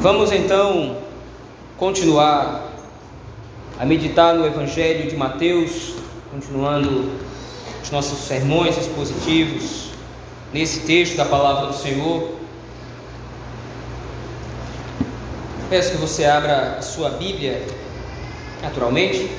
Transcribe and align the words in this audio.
Vamos 0.00 0.32
então 0.32 0.96
continuar 1.76 2.70
a 3.78 3.84
meditar 3.84 4.34
no 4.34 4.46
Evangelho 4.46 5.10
de 5.10 5.14
Mateus, 5.14 5.92
continuando 6.30 7.18
os 7.82 7.90
nossos 7.90 8.20
sermões 8.20 8.78
expositivos 8.78 9.90
nesse 10.54 10.86
texto 10.86 11.18
da 11.18 11.26
palavra 11.26 11.66
do 11.66 11.74
Senhor. 11.74 12.30
Peço 15.68 15.90
que 15.90 15.98
você 15.98 16.24
abra 16.24 16.76
a 16.78 16.82
sua 16.82 17.10
Bíblia, 17.10 17.62
naturalmente. 18.62 19.30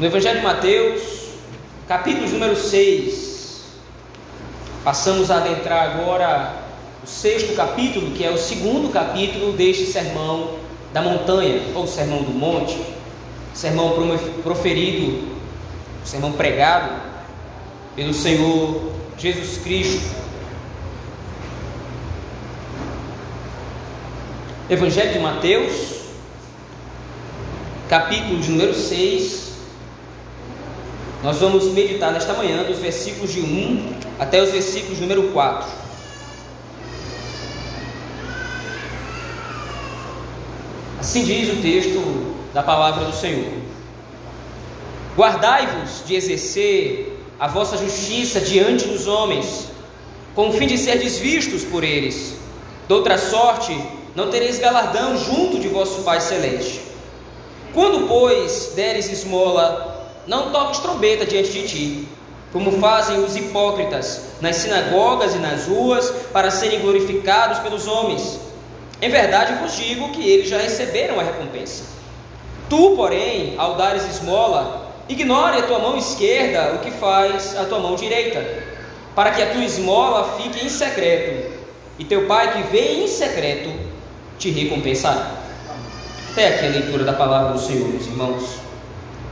No 0.00 0.06
Evangelho 0.06 0.38
de 0.38 0.42
Mateus, 0.46 1.02
capítulo 1.86 2.30
número 2.30 2.56
6, 2.56 3.64
passamos 4.82 5.30
a 5.30 5.36
adentrar 5.36 5.90
agora 5.90 6.57
sexto 7.08 7.54
capítulo, 7.54 8.10
que 8.10 8.22
é 8.22 8.30
o 8.30 8.36
segundo 8.36 8.92
capítulo 8.92 9.52
deste 9.54 9.86
sermão 9.86 10.58
da 10.92 11.00
montanha, 11.00 11.62
ou 11.74 11.86
sermão 11.86 12.22
do 12.22 12.30
monte, 12.30 12.78
sermão 13.54 13.94
proferido, 14.42 15.26
sermão 16.04 16.32
pregado 16.32 16.92
pelo 17.96 18.12
Senhor 18.12 18.92
Jesus 19.16 19.58
Cristo. 19.58 20.18
Evangelho 24.68 25.14
de 25.14 25.18
Mateus, 25.18 25.72
capítulo 27.88 28.38
de 28.38 28.50
número 28.50 28.74
6. 28.74 29.48
Nós 31.24 31.38
vamos 31.38 31.72
meditar 31.72 32.12
nesta 32.12 32.34
manhã 32.34 32.64
dos 32.64 32.78
versículos 32.78 33.32
de 33.32 33.40
1 33.40 33.94
até 34.20 34.42
os 34.42 34.50
versículos 34.50 35.00
número 35.00 35.32
4. 35.32 35.87
Assim 41.00 41.22
diz 41.24 41.48
o 41.56 41.62
texto 41.62 42.34
da 42.52 42.62
palavra 42.62 43.04
do 43.04 43.14
Senhor: 43.14 43.52
Guardai-vos 45.16 46.02
de 46.04 46.16
exercer 46.16 47.16
a 47.38 47.46
vossa 47.46 47.76
justiça 47.76 48.40
diante 48.40 48.88
dos 48.88 49.06
homens, 49.06 49.68
com 50.34 50.48
o 50.48 50.52
fim 50.52 50.66
de 50.66 50.76
ser 50.76 50.98
desvistos 50.98 51.62
por 51.62 51.84
eles. 51.84 52.34
De 52.88 52.92
outra 52.92 53.16
sorte, 53.16 53.80
não 54.16 54.28
tereis 54.28 54.58
galardão 54.58 55.16
junto 55.16 55.60
de 55.60 55.68
vosso 55.68 56.02
Pai 56.02 56.20
Celeste. 56.20 56.80
Quando, 57.72 58.08
pois, 58.08 58.72
deres 58.74 59.08
esmola, 59.08 60.10
não 60.26 60.50
toques 60.50 60.80
trombeta 60.80 61.24
diante 61.24 61.52
de 61.52 61.68
ti, 61.68 62.08
como 62.52 62.80
fazem 62.80 63.22
os 63.22 63.36
hipócritas 63.36 64.22
nas 64.40 64.56
sinagogas 64.56 65.34
e 65.34 65.38
nas 65.38 65.66
ruas, 65.66 66.10
para 66.32 66.50
serem 66.50 66.80
glorificados 66.80 67.60
pelos 67.60 67.86
homens. 67.86 68.47
Em 69.00 69.08
verdade 69.08 69.62
vos 69.62 69.76
digo 69.76 70.10
que 70.10 70.28
eles 70.28 70.48
já 70.48 70.58
receberam 70.58 71.20
a 71.20 71.22
recompensa. 71.22 71.84
Tu, 72.68 72.96
porém, 72.96 73.54
ao 73.56 73.76
dares 73.76 74.04
esmola, 74.08 74.92
ignore 75.08 75.58
a 75.58 75.62
tua 75.62 75.78
mão 75.78 75.96
esquerda 75.96 76.74
o 76.74 76.78
que 76.80 76.90
faz 76.90 77.56
a 77.56 77.64
tua 77.64 77.78
mão 77.78 77.94
direita, 77.94 78.44
para 79.14 79.30
que 79.30 79.42
a 79.42 79.50
tua 79.50 79.64
esmola 79.64 80.36
fique 80.36 80.64
em 80.64 80.68
secreto, 80.68 81.56
e 81.98 82.04
teu 82.04 82.26
pai 82.26 82.52
que 82.52 82.70
vê 82.70 83.04
em 83.04 83.08
secreto 83.08 83.72
te 84.38 84.50
recompensará. 84.50 85.32
Até 86.32 86.48
aqui 86.48 86.66
a 86.66 86.70
leitura 86.70 87.04
da 87.04 87.12
palavra 87.12 87.54
do 87.54 87.58
Senhor, 87.58 87.88
meus 87.88 88.06
irmãos. 88.06 88.58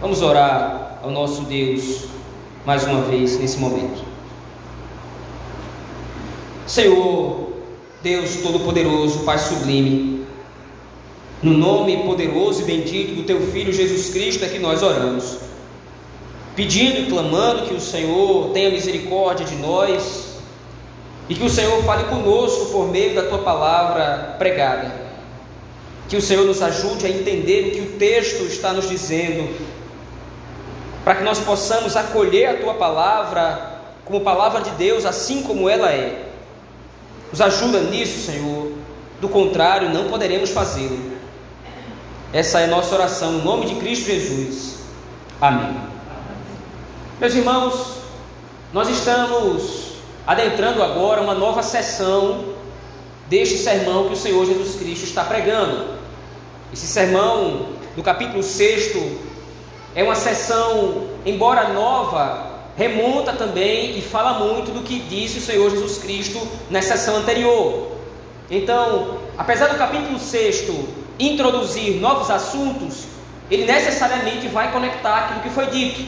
Vamos 0.01 0.23
orar 0.23 0.99
ao 1.03 1.11
nosso 1.11 1.43
Deus 1.43 2.05
mais 2.65 2.85
uma 2.85 3.03
vez 3.03 3.39
nesse 3.39 3.59
momento. 3.59 4.05
Senhor, 6.67 7.46
Deus 8.07 8.37
Todo-Poderoso, 8.37 9.25
Pai 9.25 9.37
Sublime, 9.37 10.25
no 11.43 11.53
nome 11.53 12.05
poderoso 12.05 12.63
e 12.63 12.65
bendito 12.65 13.17
do 13.17 13.25
Teu 13.25 13.41
Filho 13.51 13.73
Jesus 13.73 14.11
Cristo 14.11 14.45
é 14.45 14.49
que 14.49 14.61
nós 14.61 14.81
oramos, 14.81 15.39
pedindo 16.55 17.01
e 17.01 17.07
clamando 17.07 17.67
que 17.67 17.75
o 17.75 17.81
Senhor 17.81 18.51
tenha 18.53 18.71
misericórdia 18.71 19.45
de 19.45 19.57
nós 19.57 20.37
e 21.29 21.35
que 21.35 21.43
o 21.43 21.51
Senhor 21.51 21.83
fale 21.83 22.05
conosco 22.05 22.67
por 22.67 22.89
meio 22.93 23.13
da 23.13 23.25
Tua 23.25 23.39
palavra 23.39 24.37
pregada. 24.39 24.95
Que 26.09 26.17
o 26.17 26.23
Senhor 26.23 26.47
nos 26.47 26.63
ajude 26.63 27.07
a 27.07 27.11
entender 27.11 27.67
o 27.67 27.71
que 27.73 27.81
o 27.81 27.99
texto 27.99 28.45
está 28.45 28.73
nos 28.73 28.89
dizendo, 28.89 29.53
para 31.03 31.17
que 31.17 31.25
nós 31.25 31.41
possamos 31.41 31.97
acolher 31.97 32.51
a 32.51 32.57
Tua 32.59 32.75
palavra 32.75 33.81
como 34.05 34.21
palavra 34.21 34.61
de 34.61 34.71
Deus, 34.77 35.05
assim 35.05 35.43
como 35.43 35.69
ela 35.69 35.91
é 35.91 36.27
nos 37.31 37.41
ajuda 37.41 37.81
nisso, 37.81 38.27
Senhor. 38.27 38.73
Do 39.21 39.29
contrário, 39.29 39.91
não 39.91 40.09
poderemos 40.09 40.51
fazê-lo. 40.51 41.17
Essa 42.33 42.61
é 42.61 42.65
a 42.65 42.69
nossa 42.69 42.95
oração, 42.95 43.33
no 43.33 43.45
nome 43.45 43.67
de 43.67 43.77
Cristo 43.77 44.07
Jesus. 44.07 44.77
Amém. 45.41 45.77
Meus 47.19 47.35
irmãos, 47.35 47.97
nós 48.73 48.89
estamos 48.89 49.93
adentrando 50.27 50.83
agora 50.83 51.23
uma 51.23 51.35
nova 51.35 51.63
sessão 51.63 52.57
deste 53.29 53.57
sermão 53.57 54.07
que 54.07 54.15
o 54.15 54.17
Senhor 54.17 54.45
Jesus 54.45 54.77
Cristo 54.77 55.05
está 55.05 55.25
pregando. 55.25 55.97
Esse 56.73 56.87
sermão, 56.87 57.71
do 57.95 58.03
capítulo 58.03 58.43
6, 58.43 58.97
é 59.95 60.03
uma 60.03 60.15
sessão, 60.15 61.09
embora 61.25 61.73
nova, 61.73 62.56
remonta 62.77 63.33
também 63.33 63.99
e 63.99 64.03
fala 64.03 64.39
muito 64.39 64.71
do 64.73 64.83
que 64.83 64.99
disse 65.01 65.39
o 65.39 65.43
Senhor 65.43 65.71
Jesus 65.71 65.99
Cristo 65.99 66.47
na 66.71 66.83
sessão 66.83 67.17
anterior. 67.17 67.93
Então, 68.51 69.19
apesar 69.37 69.69
do 69.69 69.79
capítulo 69.79 70.19
6 70.19 70.69
introduzir 71.19 71.97
novos 72.01 72.31
assuntos, 72.31 73.05
ele 73.51 73.65
necessariamente 73.65 74.49
vai 74.49 74.73
conectar 74.73 75.17
aquilo 75.17 75.41
que 75.41 75.51
foi 75.51 75.67
dito. 75.67 76.05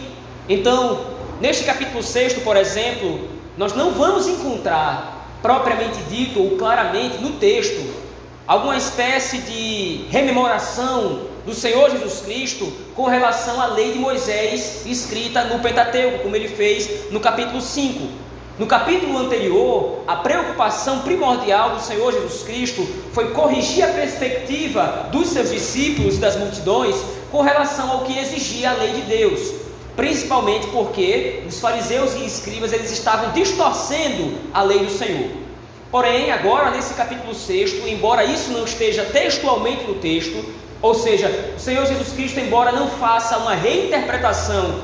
Então, 0.48 1.00
neste 1.40 1.64
capítulo 1.64 2.02
6, 2.02 2.34
por 2.34 2.56
exemplo, 2.56 3.28
nós 3.56 3.74
não 3.74 3.92
vamos 3.92 4.26
encontrar 4.26 5.26
propriamente 5.40 5.98
dito 6.10 6.40
ou 6.40 6.56
claramente 6.56 7.18
no 7.18 7.32
texto 7.32 8.08
alguma 8.46 8.76
espécie 8.76 9.38
de 9.38 10.06
rememoração 10.10 11.22
do 11.48 11.54
Senhor 11.54 11.90
Jesus 11.90 12.20
Cristo 12.20 12.70
com 12.94 13.06
relação 13.06 13.58
à 13.58 13.68
lei 13.68 13.92
de 13.92 13.98
Moisés 13.98 14.82
escrita 14.84 15.44
no 15.44 15.60
Pentateuco, 15.60 16.18
como 16.18 16.36
ele 16.36 16.46
fez 16.46 17.10
no 17.10 17.20
capítulo 17.20 17.62
5. 17.62 18.06
No 18.58 18.66
capítulo 18.66 19.16
anterior, 19.16 20.00
a 20.06 20.16
preocupação 20.16 20.98
primordial 20.98 21.70
do 21.70 21.80
Senhor 21.80 22.12
Jesus 22.12 22.42
Cristo 22.42 22.86
foi 23.14 23.30
corrigir 23.30 23.82
a 23.82 23.88
perspectiva 23.88 25.08
dos 25.10 25.28
seus 25.28 25.50
discípulos 25.50 26.16
e 26.16 26.20
das 26.20 26.36
multidões 26.36 26.96
com 27.32 27.40
relação 27.40 27.92
ao 27.92 28.00
que 28.00 28.18
exigia 28.18 28.70
a 28.70 28.74
lei 28.74 28.92
de 28.92 29.02
Deus, 29.02 29.54
principalmente 29.96 30.66
porque 30.66 31.44
os 31.48 31.58
fariseus 31.58 32.14
e 32.14 32.26
escribas 32.26 32.74
eles 32.74 32.92
estavam 32.92 33.32
distorcendo 33.32 34.34
a 34.52 34.62
lei 34.62 34.80
do 34.80 34.90
Senhor. 34.90 35.30
Porém, 35.90 36.30
agora 36.30 36.72
nesse 36.72 36.92
capítulo 36.92 37.34
6, 37.34 37.86
embora 37.86 38.22
isso 38.22 38.50
não 38.50 38.66
esteja 38.66 39.06
textualmente 39.06 39.84
no 39.84 39.94
texto, 39.94 40.44
ou 40.80 40.94
seja, 40.94 41.54
o 41.56 41.60
Senhor 41.60 41.86
Jesus 41.86 42.12
Cristo, 42.12 42.38
embora 42.38 42.72
não 42.72 42.88
faça 42.88 43.36
uma 43.38 43.54
reinterpretação 43.54 44.82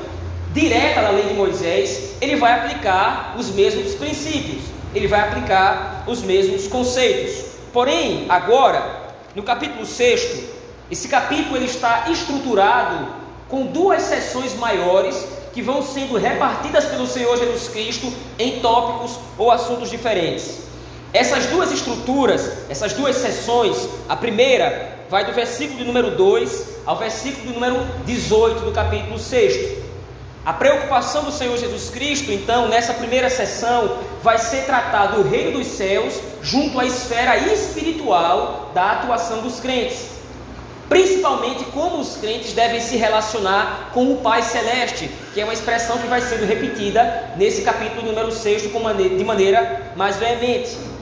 direta 0.53 1.01
da 1.01 1.09
lei 1.09 1.25
de 1.25 1.33
Moisés, 1.33 2.15
ele 2.21 2.35
vai 2.35 2.53
aplicar 2.53 3.35
os 3.37 3.49
mesmos 3.49 3.95
princípios, 3.95 4.63
ele 4.93 5.07
vai 5.07 5.21
aplicar 5.21 6.03
os 6.07 6.21
mesmos 6.21 6.67
conceitos. 6.67 7.45
Porém, 7.71 8.25
agora, 8.29 9.03
no 9.35 9.43
capítulo 9.43 9.85
6, 9.85 10.43
esse 10.89 11.07
capítulo 11.07 11.57
ele 11.57 11.65
está 11.65 12.05
estruturado 12.09 13.07
com 13.49 13.65
duas 13.65 14.01
seções 14.03 14.55
maiores 14.55 15.25
que 15.53 15.61
vão 15.61 15.81
sendo 15.81 16.17
repartidas 16.17 16.85
pelo 16.85 17.07
Senhor 17.07 17.37
Jesus 17.37 17.69
Cristo 17.69 18.11
em 18.37 18.59
tópicos 18.59 19.17
ou 19.37 19.51
assuntos 19.51 19.89
diferentes. 19.89 20.64
Essas 21.15 21.45
duas 21.45 21.71
estruturas, 21.71 22.51
essas 22.67 22.91
duas 22.91 23.15
seções, 23.15 23.87
a 24.09 24.17
primeira 24.17 24.97
vai 25.09 25.23
do 25.23 25.31
versículo 25.31 25.77
de 25.77 25.85
número 25.85 26.11
2 26.11 26.65
ao 26.85 26.97
versículo 26.97 27.47
de 27.47 27.53
número 27.53 27.87
18 28.05 28.65
do 28.65 28.73
capítulo 28.73 29.17
6. 29.17 29.77
A 30.45 30.51
preocupação 30.51 31.23
do 31.23 31.31
Senhor 31.31 31.57
Jesus 31.57 31.89
Cristo, 31.89 32.33
então, 32.33 32.67
nessa 32.67 32.93
primeira 32.93 33.29
sessão, 33.29 33.97
vai 34.21 34.37
ser 34.37 34.65
tratado 34.65 35.21
o 35.21 35.23
reino 35.29 35.57
dos 35.57 35.67
céus 35.67 36.15
junto 36.41 36.77
à 36.81 36.85
esfera 36.85 37.37
espiritual 37.37 38.71
da 38.75 38.91
atuação 38.91 39.41
dos 39.41 39.61
crentes. 39.61 40.07
Principalmente 40.89 41.63
como 41.71 42.01
os 42.01 42.17
crentes 42.17 42.51
devem 42.51 42.81
se 42.81 42.97
relacionar 42.97 43.91
com 43.93 44.11
o 44.11 44.17
Pai 44.17 44.43
Celeste, 44.43 45.09
que 45.33 45.39
é 45.39 45.45
uma 45.45 45.53
expressão 45.53 45.97
que 45.97 46.07
vai 46.07 46.19
sendo 46.19 46.45
repetida 46.45 47.31
nesse 47.37 47.61
capítulo 47.61 48.05
número 48.05 48.33
6 48.33 48.63
de 48.63 49.23
maneira 49.23 49.93
mais 49.95 50.17
veemente. 50.17 50.94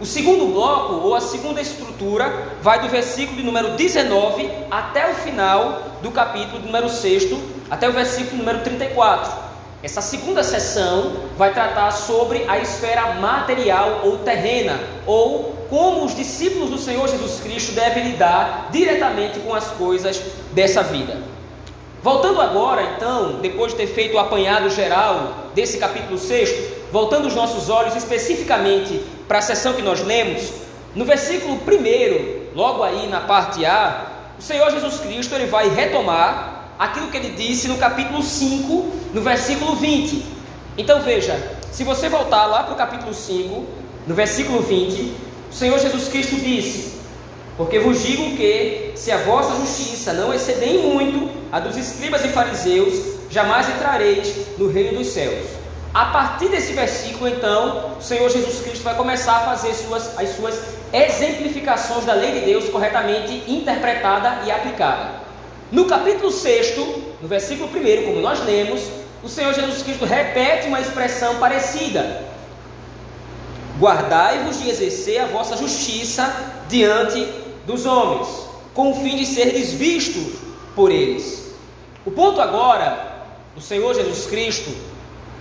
O 0.00 0.04
segundo 0.04 0.52
bloco, 0.52 1.06
ou 1.06 1.14
a 1.14 1.20
segunda 1.20 1.60
estrutura, 1.60 2.48
vai 2.60 2.80
do 2.80 2.88
versículo 2.88 3.36
de 3.36 3.44
número 3.44 3.76
19 3.76 4.50
até 4.68 5.12
o 5.12 5.14
final 5.14 5.82
do 6.02 6.10
capítulo 6.10 6.58
número 6.58 6.88
6, 6.88 7.30
até 7.70 7.88
o 7.88 7.92
versículo 7.92 8.38
número 8.38 8.58
34. 8.60 9.44
Essa 9.84 10.00
segunda 10.00 10.42
sessão 10.42 11.12
vai 11.36 11.52
tratar 11.52 11.92
sobre 11.92 12.44
a 12.48 12.58
esfera 12.58 13.14
material 13.20 14.00
ou 14.02 14.18
terrena, 14.18 14.80
ou 15.06 15.54
como 15.70 16.04
os 16.04 16.16
discípulos 16.16 16.70
do 16.70 16.78
Senhor 16.78 17.08
Jesus 17.08 17.38
Cristo 17.40 17.72
devem 17.72 18.10
lidar 18.10 18.70
diretamente 18.72 19.38
com 19.40 19.54
as 19.54 19.68
coisas 19.68 20.20
dessa 20.52 20.82
vida. 20.82 21.18
Voltando 22.02 22.40
agora, 22.40 22.82
então, 22.96 23.40
depois 23.40 23.72
de 23.72 23.78
ter 23.78 23.86
feito 23.86 24.16
o 24.16 24.18
apanhado 24.18 24.68
geral 24.70 25.50
desse 25.54 25.78
capítulo 25.78 26.18
6, 26.18 26.74
voltando 26.90 27.28
os 27.28 27.34
nossos 27.34 27.70
olhos 27.70 27.94
especificamente 27.94 29.00
para 29.26 29.38
a 29.38 29.42
sessão 29.42 29.72
que 29.72 29.82
nós 29.82 30.02
lemos, 30.02 30.50
no 30.94 31.04
versículo 31.04 31.54
1, 31.54 32.54
logo 32.54 32.82
aí 32.82 33.08
na 33.08 33.20
parte 33.20 33.64
A, 33.64 34.06
o 34.38 34.42
Senhor 34.42 34.70
Jesus 34.70 35.00
Cristo 35.00 35.34
ele 35.34 35.46
vai 35.46 35.68
retomar 35.68 36.74
aquilo 36.78 37.08
que 37.08 37.16
ele 37.16 37.30
disse 37.30 37.68
no 37.68 37.78
capítulo 37.78 38.22
5, 38.22 38.92
no 39.12 39.20
versículo 39.20 39.76
20. 39.76 40.24
Então 40.76 41.00
veja, 41.02 41.56
se 41.72 41.84
você 41.84 42.08
voltar 42.08 42.46
lá 42.46 42.62
para 42.64 42.74
o 42.74 42.76
capítulo 42.76 43.14
5, 43.14 43.64
no 44.06 44.14
versículo 44.14 44.60
20, 44.60 45.14
o 45.50 45.54
Senhor 45.54 45.78
Jesus 45.78 46.08
Cristo 46.08 46.36
disse: 46.36 46.94
Porque 47.56 47.78
vos 47.78 48.02
digo 48.02 48.36
que, 48.36 48.92
se 48.94 49.10
a 49.10 49.18
vossa 49.18 49.54
justiça 49.60 50.12
não 50.12 50.34
exceder 50.34 50.80
muito 50.80 51.30
a 51.50 51.60
dos 51.60 51.76
escribas 51.76 52.24
e 52.24 52.28
fariseus, 52.28 52.94
jamais 53.30 53.68
entrareis 53.68 54.58
no 54.58 54.68
reino 54.68 54.98
dos 54.98 55.08
céus. 55.08 55.63
A 55.94 56.06
partir 56.06 56.48
desse 56.48 56.72
versículo, 56.72 57.28
então, 57.28 57.92
o 57.96 58.02
Senhor 58.02 58.28
Jesus 58.28 58.62
Cristo 58.62 58.82
vai 58.82 58.96
começar 58.96 59.36
a 59.36 59.40
fazer 59.44 59.72
suas, 59.74 60.18
as 60.18 60.30
suas 60.30 60.60
exemplificações 60.92 62.04
da 62.04 62.14
lei 62.14 62.32
de 62.32 62.46
Deus 62.46 62.68
corretamente 62.68 63.44
interpretada 63.46 64.44
e 64.44 64.50
aplicada. 64.50 65.22
No 65.70 65.84
capítulo 65.84 66.32
6, 66.32 66.76
no 67.22 67.28
versículo 67.28 67.70
1, 67.70 68.06
como 68.06 68.20
nós 68.20 68.44
lemos, 68.44 68.82
o 69.22 69.28
Senhor 69.28 69.54
Jesus 69.54 69.84
Cristo 69.84 70.04
repete 70.04 70.66
uma 70.66 70.80
expressão 70.80 71.36
parecida: 71.36 72.24
Guardai-vos 73.78 74.60
de 74.60 74.70
exercer 74.70 75.20
a 75.20 75.26
vossa 75.26 75.56
justiça 75.56 76.54
diante 76.68 77.24
dos 77.64 77.86
homens, 77.86 78.28
com 78.74 78.90
o 78.90 78.96
fim 78.96 79.14
de 79.14 79.26
seres 79.26 79.72
vistos 79.72 80.40
por 80.74 80.90
eles. 80.90 81.54
O 82.04 82.10
ponto 82.10 82.40
agora 82.40 83.14
do 83.54 83.60
Senhor 83.60 83.94
Jesus 83.94 84.26
Cristo 84.26 84.93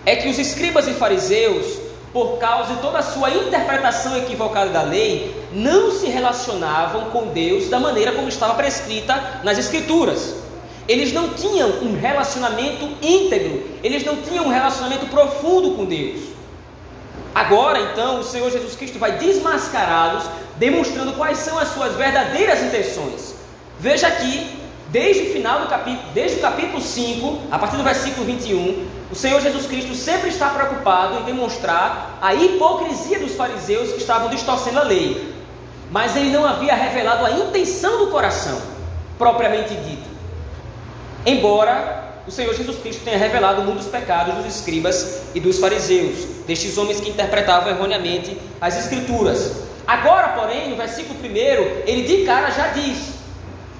é 0.05 0.15
que 0.15 0.29
os 0.29 0.37
escribas 0.37 0.87
e 0.87 0.93
fariseus 0.93 1.83
por 2.13 2.37
causa 2.37 2.75
de 2.75 2.81
toda 2.81 2.99
a 2.99 3.03
sua 3.03 3.31
interpretação 3.31 4.15
equivocada 4.15 4.69
da 4.69 4.83
lei, 4.83 5.35
não 5.51 5.91
se 5.91 6.05
relacionavam 6.05 7.09
com 7.09 7.29
Deus 7.29 7.69
da 7.69 7.79
maneira 7.79 8.11
como 8.11 8.29
estava 8.29 8.53
prescrita 8.53 9.41
nas 9.43 9.57
Escrituras. 9.57 10.35
Eles 10.87 11.11
não 11.11 11.29
tinham 11.29 11.69
um 11.81 11.99
relacionamento 11.99 12.87
íntegro, 13.01 13.63
eles 13.83 14.05
não 14.05 14.17
tinham 14.17 14.45
um 14.45 14.49
relacionamento 14.49 15.07
profundo 15.07 15.71
com 15.71 15.85
Deus. 15.85 16.21
Agora, 17.33 17.79
então, 17.79 18.19
o 18.19 18.23
Senhor 18.23 18.51
Jesus 18.51 18.75
Cristo 18.75 18.99
vai 18.99 19.13
desmascará-los, 19.13 20.25
demonstrando 20.57 21.13
quais 21.13 21.39
são 21.39 21.57
as 21.57 21.69
suas 21.69 21.95
verdadeiras 21.95 22.61
intenções. 22.61 23.33
Veja 23.79 24.07
aqui 24.07 24.62
Desde 24.93 25.23
o 25.23 25.33
final 25.33 25.61
do 25.61 25.67
capítulo, 25.67 26.07
desde 26.13 26.37
o 26.37 26.39
capítulo 26.39 26.79
5, 26.79 27.39
a 27.49 27.57
partir 27.57 27.77
do 27.77 27.83
versículo 27.83 28.27
21, 28.27 28.85
o 29.11 29.15
Senhor 29.15 29.41
Jesus 29.41 29.65
Cristo 29.65 29.95
sempre 29.95 30.29
está 30.29 30.49
preocupado 30.49 31.17
em 31.17 31.23
demonstrar 31.23 32.19
a 32.21 32.35
hipocrisia 32.35 33.17
dos 33.17 33.33
fariseus 33.33 33.91
que 33.91 33.97
estavam 33.97 34.29
distorcendo 34.29 34.77
a 34.77 34.83
lei. 34.83 35.33
Mas 35.89 36.15
ele 36.15 36.29
não 36.29 36.45
havia 36.45 36.75
revelado 36.75 37.25
a 37.25 37.31
intenção 37.31 38.05
do 38.05 38.11
coração, 38.11 38.61
propriamente 39.17 39.73
dita. 39.73 40.07
Embora 41.25 42.21
o 42.27 42.31
Senhor 42.31 42.53
Jesus 42.53 42.77
Cristo 42.77 43.03
tenha 43.03 43.17
revelado 43.17 43.63
muitos 43.63 43.87
pecados 43.87 44.35
dos 44.35 44.45
escribas 44.45 45.23
e 45.33 45.39
dos 45.39 45.57
fariseus, 45.57 46.19
destes 46.45 46.77
homens 46.77 46.99
que 46.99 47.09
interpretavam 47.09 47.71
erroneamente 47.71 48.39
as 48.61 48.77
Escrituras. 48.77 49.53
Agora, 49.87 50.29
porém, 50.29 50.69
no 50.69 50.75
versículo 50.75 51.17
1, 51.19 51.25
ele 51.87 52.03
de 52.03 52.25
cara 52.25 52.51
já 52.51 52.67
diz: 52.67 53.22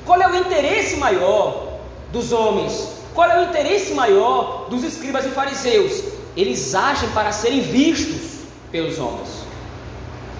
qual 0.05 0.21
é 0.21 0.27
o 0.27 0.35
interesse 0.35 0.97
maior 0.97 1.79
dos 2.11 2.31
homens? 2.31 2.89
Qual 3.13 3.29
é 3.29 3.39
o 3.39 3.44
interesse 3.50 3.94
maior 3.94 4.67
dos 4.69 4.83
escribas 4.83 5.25
e 5.25 5.29
fariseus? 5.29 6.03
Eles 6.35 6.73
agem 6.73 7.09
para 7.09 7.31
serem 7.31 7.61
vistos 7.61 8.41
pelos 8.71 8.97
homens. 8.97 9.29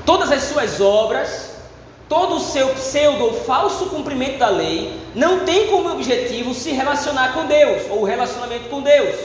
Todas 0.06 0.31
as 0.31 0.44
suas 0.44 0.81
obras, 0.81 1.51
todo 2.10 2.36
o 2.36 2.39
seu 2.39 2.69
pseudo 2.69 3.24
ou 3.24 3.33
falso 3.44 3.86
cumprimento 3.86 4.39
da 4.39 4.50
lei, 4.50 5.00
não 5.15 5.42
tem 5.42 5.68
como 5.68 5.92
objetivo 5.92 6.54
se 6.54 6.71
relacionar 6.71 7.33
com 7.33 7.45
Deus 7.45 7.83
ou 7.89 8.01
o 8.01 8.06
relacionamento 8.06 8.69
com 8.69 8.81
Deus. 8.81 9.15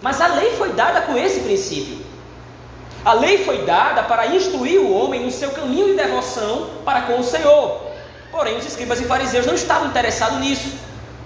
Mas 0.00 0.20
a 0.20 0.26
lei 0.28 0.52
foi 0.52 0.72
dada 0.72 1.02
com 1.02 1.16
esse 1.16 1.40
princípio. 1.40 1.98
A 3.04 3.12
lei 3.12 3.44
foi 3.44 3.64
dada 3.64 4.02
para 4.02 4.34
instruir 4.34 4.80
o 4.80 4.90
homem 4.90 5.22
no 5.22 5.30
seu 5.30 5.50
caminho 5.50 5.88
de 5.88 5.94
devoção 5.94 6.70
para 6.84 7.02
com 7.02 7.20
o 7.20 7.24
Senhor. 7.24 7.83
Porém, 8.34 8.56
os 8.56 8.66
escribas 8.66 9.00
e 9.00 9.04
fariseus 9.04 9.46
não 9.46 9.54
estavam 9.54 9.86
interessados 9.86 10.40
nisso. 10.40 10.72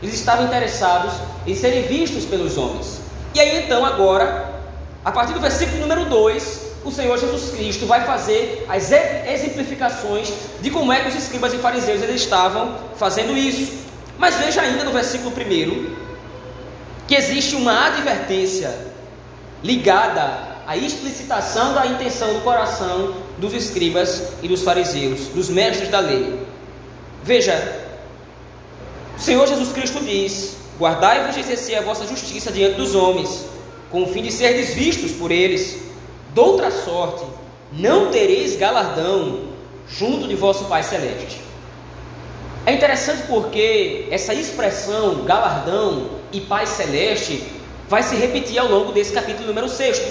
Eles 0.02 0.14
estavam 0.14 0.44
interessados 0.44 1.14
em 1.46 1.56
serem 1.56 1.84
vistos 1.84 2.26
pelos 2.26 2.58
homens. 2.58 3.00
E 3.34 3.40
aí 3.40 3.64
então, 3.64 3.82
agora, 3.82 4.60
a 5.02 5.10
partir 5.10 5.32
do 5.32 5.40
versículo 5.40 5.80
número 5.80 6.04
2, 6.04 6.60
o 6.84 6.90
Senhor 6.90 7.18
Jesus 7.18 7.50
Cristo 7.52 7.86
vai 7.86 8.04
fazer 8.04 8.66
as 8.68 8.92
exemplificações 8.92 10.30
de 10.60 10.70
como 10.70 10.92
é 10.92 11.00
que 11.00 11.08
os 11.08 11.14
escribas 11.14 11.54
e 11.54 11.56
fariseus 11.56 12.02
eles 12.02 12.20
estavam 12.20 12.76
fazendo 12.96 13.34
isso. 13.34 13.86
Mas 14.18 14.34
veja 14.34 14.60
ainda 14.60 14.84
no 14.84 14.92
versículo 14.92 15.30
1 15.30 15.96
que 17.06 17.14
existe 17.14 17.56
uma 17.56 17.86
advertência 17.86 18.86
ligada 19.64 20.58
à 20.66 20.76
explicitação 20.76 21.72
da 21.72 21.86
intenção 21.86 22.34
do 22.34 22.42
coração 22.42 23.14
dos 23.38 23.54
escribas 23.54 24.34
e 24.42 24.48
dos 24.48 24.62
fariseus, 24.62 25.28
dos 25.28 25.48
mestres 25.48 25.88
da 25.88 26.00
lei. 26.00 26.47
Veja, 27.28 27.84
o 29.14 29.20
Senhor 29.20 29.46
Jesus 29.46 29.70
Cristo 29.70 30.00
diz: 30.00 30.56
Guardai-vos 30.80 31.34
de 31.34 31.40
exercer 31.40 31.76
a 31.76 31.82
vossa 31.82 32.06
justiça 32.06 32.50
diante 32.50 32.76
dos 32.76 32.94
homens, 32.94 33.44
com 33.90 34.02
o 34.02 34.06
fim 34.06 34.22
de 34.22 34.32
seres 34.32 34.72
vistos 34.72 35.12
por 35.12 35.30
eles. 35.30 35.76
Doutra 36.32 36.70
sorte, 36.70 37.26
não 37.70 38.10
tereis 38.10 38.56
galardão 38.56 39.40
junto 39.86 40.26
de 40.26 40.34
vosso 40.34 40.64
Pai 40.64 40.82
Celeste. 40.82 41.42
É 42.64 42.72
interessante 42.72 43.24
porque 43.26 44.08
essa 44.10 44.32
expressão 44.32 45.16
galardão 45.26 46.08
e 46.32 46.40
Pai 46.40 46.66
Celeste 46.66 47.44
vai 47.90 48.02
se 48.02 48.16
repetir 48.16 48.58
ao 48.58 48.68
longo 48.68 48.90
desse 48.90 49.12
capítulo 49.12 49.48
número 49.48 49.68
6. 49.68 50.02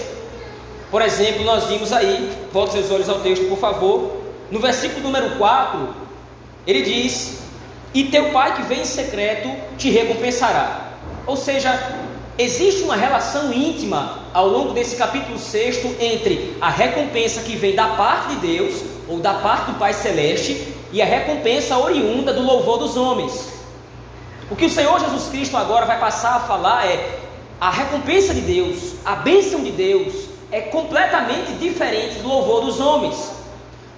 Por 0.91 1.01
exemplo, 1.01 1.43
nós 1.43 1.63
vimos 1.63 1.91
aí, 1.91 2.31
volte 2.53 2.73
seus 2.73 2.91
olhos 2.91 3.09
ao 3.09 3.21
texto, 3.21 3.49
por 3.49 3.57
favor, 3.57 4.17
no 4.51 4.59
versículo 4.59 5.01
número 5.01 5.35
4, 5.37 6.05
ele 6.67 6.81
diz: 6.81 7.39
E 7.93 8.03
teu 8.03 8.31
pai 8.31 8.55
que 8.55 8.63
vem 8.63 8.81
em 8.81 8.85
secreto 8.85 9.49
te 9.77 9.89
recompensará. 9.89 10.91
Ou 11.25 11.37
seja, 11.37 11.71
existe 12.37 12.83
uma 12.83 12.95
relação 12.95 13.53
íntima 13.53 14.19
ao 14.33 14.49
longo 14.49 14.73
desse 14.73 14.97
capítulo 14.97 15.39
6 15.39 15.99
entre 15.99 16.57
a 16.59 16.69
recompensa 16.69 17.41
que 17.41 17.55
vem 17.55 17.73
da 17.73 17.87
parte 17.87 18.35
de 18.35 18.47
Deus, 18.47 18.83
ou 19.07 19.19
da 19.19 19.35
parte 19.35 19.71
do 19.71 19.79
Pai 19.79 19.93
Celeste, 19.93 20.75
e 20.91 21.01
a 21.01 21.05
recompensa 21.05 21.77
oriunda 21.77 22.33
do 22.33 22.43
louvor 22.43 22.77
dos 22.77 22.97
homens. 22.97 23.49
O 24.51 24.55
que 24.55 24.65
o 24.65 24.69
Senhor 24.69 24.99
Jesus 24.99 25.27
Cristo 25.29 25.55
agora 25.57 25.85
vai 25.85 25.99
passar 25.99 26.35
a 26.35 26.39
falar 26.41 26.85
é: 26.85 27.19
a 27.59 27.69
recompensa 27.69 28.33
de 28.33 28.41
Deus, 28.41 28.95
a 29.05 29.15
bênção 29.15 29.63
de 29.63 29.71
Deus, 29.71 30.13
é 30.51 30.61
completamente 30.61 31.53
diferente 31.53 32.19
do 32.19 32.27
louvor 32.27 32.65
dos 32.65 32.79
homens. 32.79 33.36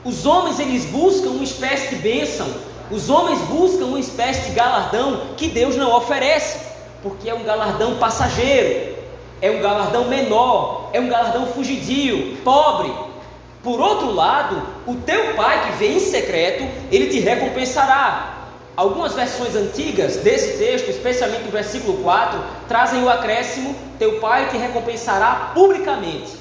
Os 0.10 0.26
homens 0.26 0.60
eles 0.60 0.86
buscam 0.86 1.30
uma 1.30 1.44
espécie 1.44 1.90
de 1.90 2.02
bênção, 2.02 2.48
os 2.90 3.12
homens 3.12 3.40
buscam 3.42 3.86
uma 3.86 4.00
espécie 4.00 4.50
de 4.50 4.56
galardão 4.56 5.22
que 5.38 5.48
Deus 5.48 5.76
não 5.76 5.96
oferece, 5.96 6.58
porque 7.04 7.30
é 7.30 7.34
um 7.36 7.44
galardão 7.44 7.96
passageiro, 7.98 8.96
é 9.40 9.52
um 9.52 9.62
galardão 9.62 10.06
menor, 10.06 10.90
é 10.94 11.00
um 11.00 11.08
galardão 11.08 11.46
fugidio, 11.54 12.38
pobre. 12.38 12.92
Por 13.62 13.80
outro 13.80 14.12
lado, 14.12 14.60
o 14.88 14.96
teu 14.96 15.36
pai 15.36 15.68
que 15.68 15.78
vem 15.78 15.98
em 15.98 16.00
secreto, 16.00 16.64
ele 16.92 17.06
te 17.12 17.20
recompensará. 17.20 18.48
Algumas 18.76 19.14
versões 19.14 19.56
antigas 19.56 20.18
desse 20.18 20.58
texto, 20.58 20.90
especialmente 20.90 21.48
o 21.48 21.52
versículo 21.52 22.02
4, 22.02 22.40
trazem 22.68 23.04
o 23.04 23.10
acréscimo: 23.10 23.76
teu 24.00 24.20
pai 24.20 24.50
te 24.50 24.58
recompensará 24.58 25.52
publicamente. 25.54 26.39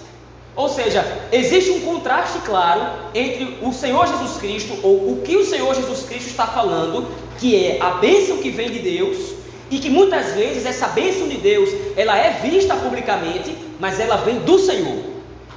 Ou 0.58 0.68
seja, 0.68 1.06
existe 1.30 1.70
um 1.70 1.82
contraste 1.82 2.40
claro 2.40 2.82
entre 3.14 3.58
o 3.62 3.72
Senhor 3.72 4.08
Jesus 4.08 4.38
Cristo, 4.38 4.76
ou 4.82 5.12
o 5.12 5.22
que 5.24 5.36
o 5.36 5.44
Senhor 5.44 5.72
Jesus 5.72 6.02
Cristo 6.02 6.30
está 6.30 6.48
falando, 6.48 7.06
que 7.38 7.54
é 7.54 7.78
a 7.80 7.90
bênção 7.90 8.38
que 8.38 8.50
vem 8.50 8.68
de 8.68 8.80
Deus, 8.80 9.34
e 9.70 9.78
que 9.78 9.88
muitas 9.88 10.32
vezes 10.32 10.66
essa 10.66 10.88
bênção 10.88 11.28
de 11.28 11.36
Deus, 11.36 11.70
ela 11.96 12.18
é 12.18 12.40
vista 12.42 12.74
publicamente, 12.74 13.56
mas 13.78 14.00
ela 14.00 14.16
vem 14.16 14.40
do 14.40 14.58
Senhor. 14.58 15.04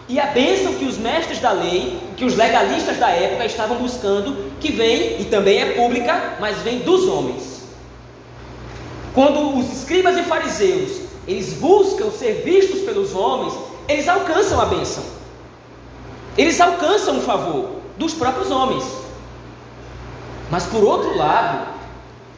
E 0.07 0.19
a 0.19 0.27
bênção 0.27 0.75
que 0.75 0.85
os 0.85 0.99
mestres 0.99 1.39
da 1.39 1.51
lei, 1.51 1.97
que 2.15 2.23
os 2.23 2.35
legalistas 2.35 2.97
da 2.97 3.09
época 3.09 3.43
estavam 3.43 3.77
buscando, 3.77 4.51
que 4.59 4.71
vem, 4.71 5.19
e 5.19 5.25
também 5.25 5.63
é 5.63 5.71
pública, 5.71 6.35
mas 6.39 6.59
vem 6.59 6.77
dos 6.77 7.07
homens. 7.07 7.63
Quando 9.15 9.57
os 9.57 9.65
escribas 9.73 10.15
e 10.15 10.21
fariseus 10.21 11.01
eles 11.27 11.53
buscam 11.53 12.11
ser 12.11 12.43
vistos 12.43 12.81
pelos 12.81 13.15
homens, 13.15 13.53
eles 13.91 14.07
alcançam 14.07 14.59
a 14.59 14.65
bênção. 14.65 15.03
Eles 16.37 16.59
alcançam 16.59 17.17
o 17.17 17.21
favor 17.21 17.69
dos 17.97 18.13
próprios 18.13 18.49
homens. 18.49 18.83
Mas 20.49 20.65
por 20.65 20.83
outro 20.83 21.15
lado, 21.15 21.67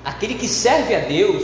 aquele 0.04 0.36
que 0.36 0.48
serve 0.48 0.96
a 0.96 1.00
Deus, 1.00 1.44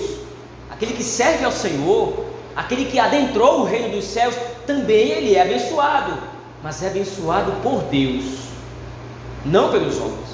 aquele 0.70 0.94
que 0.94 1.04
serve 1.04 1.46
ao 1.46 1.52
Senhor, 1.52 2.26
aquele 2.56 2.86
que 2.86 3.00
adentrou 3.00 3.62
o 3.62 3.66
reino 3.66 3.90
dos 3.90 4.06
céus, 4.06 4.36
também 4.68 5.10
ele 5.10 5.36
é 5.36 5.42
abençoado, 5.42 6.18
mas 6.62 6.84
é 6.84 6.88
abençoado 6.88 7.52
por 7.64 7.84
Deus, 7.84 8.26
não 9.46 9.72
pelos 9.72 9.98
homens. 9.98 10.30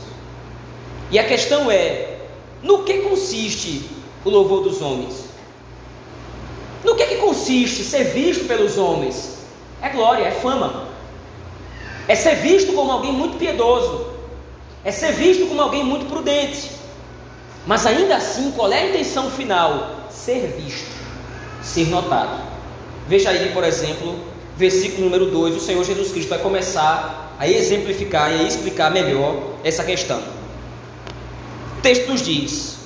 E 1.11 1.19
a 1.19 1.23
questão 1.23 1.69
é: 1.69 2.17
no 2.61 2.83
que 2.83 2.99
consiste 2.99 3.89
o 4.23 4.29
louvor 4.29 4.63
dos 4.63 4.81
homens? 4.81 5.25
No 6.83 6.95
que, 6.95 7.05
que 7.05 7.15
consiste 7.15 7.83
ser 7.83 8.05
visto 8.05 8.45
pelos 8.45 8.77
homens? 8.77 9.35
É 9.81 9.89
glória, 9.89 10.23
é 10.23 10.31
fama. 10.31 10.87
É 12.07 12.15
ser 12.15 12.35
visto 12.35 12.73
como 12.73 12.91
alguém 12.91 13.11
muito 13.11 13.37
piedoso. 13.37 14.07
É 14.83 14.91
ser 14.91 15.11
visto 15.13 15.47
como 15.47 15.61
alguém 15.61 15.83
muito 15.83 16.05
prudente. 16.05 16.71
Mas 17.65 17.85
ainda 17.85 18.15
assim, 18.15 18.51
qual 18.51 18.71
é 18.71 18.83
a 18.83 18.89
intenção 18.89 19.31
final? 19.31 20.07
Ser 20.09 20.55
visto, 20.57 20.91
ser 21.63 21.87
notado. 21.87 22.43
Veja 23.07 23.31
aí, 23.31 23.51
por 23.51 23.63
exemplo, 23.63 24.19
versículo 24.55 25.05
número 25.05 25.31
2, 25.31 25.55
o 25.55 25.59
Senhor 25.59 25.83
Jesus 25.83 26.11
Cristo 26.11 26.29
vai 26.29 26.39
começar 26.39 27.35
a 27.39 27.47
exemplificar 27.47 28.31
e 28.31 28.39
a 28.39 28.43
explicar 28.43 28.91
melhor 28.91 29.35
essa 29.63 29.83
questão. 29.83 30.21
O 31.77 31.81
texto 31.81 32.07
nos 32.07 32.21
diz: 32.21 32.77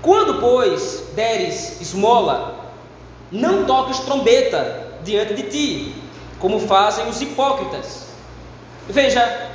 Quando, 0.00 0.40
pois, 0.40 1.04
deres 1.14 1.80
esmola, 1.80 2.72
não 3.30 3.64
toques 3.64 4.00
trombeta 4.00 4.98
diante 5.04 5.34
de 5.34 5.42
ti, 5.44 5.94
como 6.38 6.60
fazem 6.60 7.08
os 7.08 7.20
hipócritas. 7.20 8.06
Veja, 8.88 9.48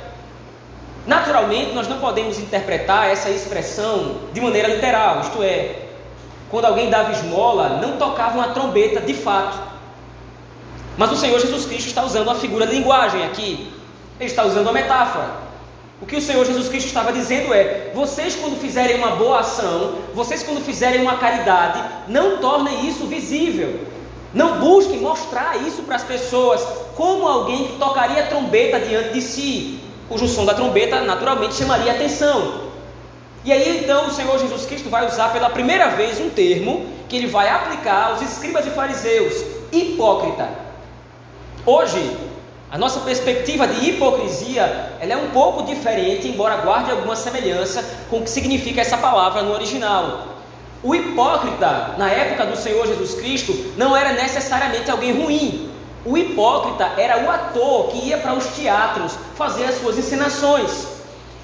naturalmente 1.06 1.72
nós 1.72 1.88
não 1.88 1.98
podemos 1.98 2.38
interpretar 2.38 3.10
essa 3.10 3.30
expressão 3.30 4.20
de 4.32 4.40
maneira 4.40 4.68
literal, 4.68 5.20
isto 5.20 5.42
é, 5.42 5.86
quando 6.50 6.66
alguém 6.66 6.90
dava 6.90 7.12
esmola, 7.12 7.80
não 7.80 7.96
tocava 7.96 8.36
uma 8.36 8.48
trombeta 8.48 9.00
de 9.00 9.14
fato. 9.14 9.58
Mas 10.96 11.10
o 11.10 11.16
Senhor 11.16 11.40
Jesus 11.40 11.64
Cristo 11.64 11.86
está 11.86 12.04
usando 12.04 12.28
uma 12.28 12.34
figura 12.34 12.66
de 12.66 12.74
linguagem 12.74 13.24
aqui, 13.24 13.72
ele 14.20 14.28
está 14.28 14.44
usando 14.44 14.66
uma 14.66 14.72
metáfora. 14.72 15.42
O 16.02 16.06
que 16.06 16.16
o 16.16 16.20
Senhor 16.20 16.44
Jesus 16.44 16.68
Cristo 16.68 16.88
estava 16.88 17.12
dizendo 17.12 17.54
é: 17.54 17.92
vocês, 17.94 18.34
quando 18.34 18.60
fizerem 18.60 18.96
uma 18.96 19.12
boa 19.12 19.38
ação, 19.38 19.98
vocês, 20.12 20.42
quando 20.42 20.62
fizerem 20.62 21.00
uma 21.00 21.16
caridade, 21.16 21.80
não 22.08 22.38
tornem 22.38 22.88
isso 22.88 23.06
visível. 23.06 23.80
Não 24.34 24.60
busquem 24.60 25.00
mostrar 25.00 25.56
isso 25.66 25.82
para 25.82 25.96
as 25.96 26.04
pessoas 26.04 26.62
como 26.96 27.28
alguém 27.28 27.68
que 27.68 27.78
tocaria 27.78 28.26
trombeta 28.26 28.80
diante 28.80 29.12
de 29.12 29.20
si, 29.20 29.80
cujo 30.08 30.26
som 30.26 30.44
da 30.44 30.54
trombeta 30.54 31.00
naturalmente 31.00 31.54
chamaria 31.54 31.92
atenção. 31.92 32.62
E 33.44 33.52
aí 33.52 33.82
então 33.82 34.06
o 34.06 34.10
Senhor 34.10 34.38
Jesus 34.38 34.64
Cristo 34.64 34.88
vai 34.88 35.06
usar 35.06 35.32
pela 35.32 35.50
primeira 35.50 35.88
vez 35.88 36.20
um 36.20 36.30
termo 36.30 36.86
que 37.08 37.16
ele 37.16 37.26
vai 37.26 37.48
aplicar 37.48 38.10
aos 38.10 38.22
escribas 38.22 38.66
e 38.66 38.70
fariseus: 38.70 39.44
hipócrita. 39.70 40.48
Hoje, 41.66 42.16
a 42.70 42.78
nossa 42.78 43.00
perspectiva 43.00 43.66
de 43.68 43.90
hipocrisia 43.90 44.94
ela 44.98 45.12
é 45.12 45.16
um 45.16 45.28
pouco 45.28 45.62
diferente, 45.64 46.26
embora 46.26 46.56
guarde 46.56 46.90
alguma 46.90 47.14
semelhança 47.14 47.84
com 48.08 48.18
o 48.18 48.22
que 48.22 48.30
significa 48.30 48.80
essa 48.80 48.96
palavra 48.96 49.42
no 49.42 49.52
original. 49.52 50.31
O 50.82 50.94
hipócrita, 50.94 51.94
na 51.96 52.10
época 52.10 52.44
do 52.46 52.56
Senhor 52.56 52.84
Jesus 52.86 53.14
Cristo, 53.14 53.72
não 53.76 53.96
era 53.96 54.14
necessariamente 54.14 54.90
alguém 54.90 55.12
ruim. 55.12 55.70
O 56.04 56.18
hipócrita 56.18 56.90
era 56.98 57.24
o 57.24 57.30
ator 57.30 57.88
que 57.88 58.08
ia 58.08 58.18
para 58.18 58.34
os 58.34 58.46
teatros 58.46 59.12
fazer 59.36 59.64
as 59.66 59.76
suas 59.80 59.96
encenações. 59.96 60.88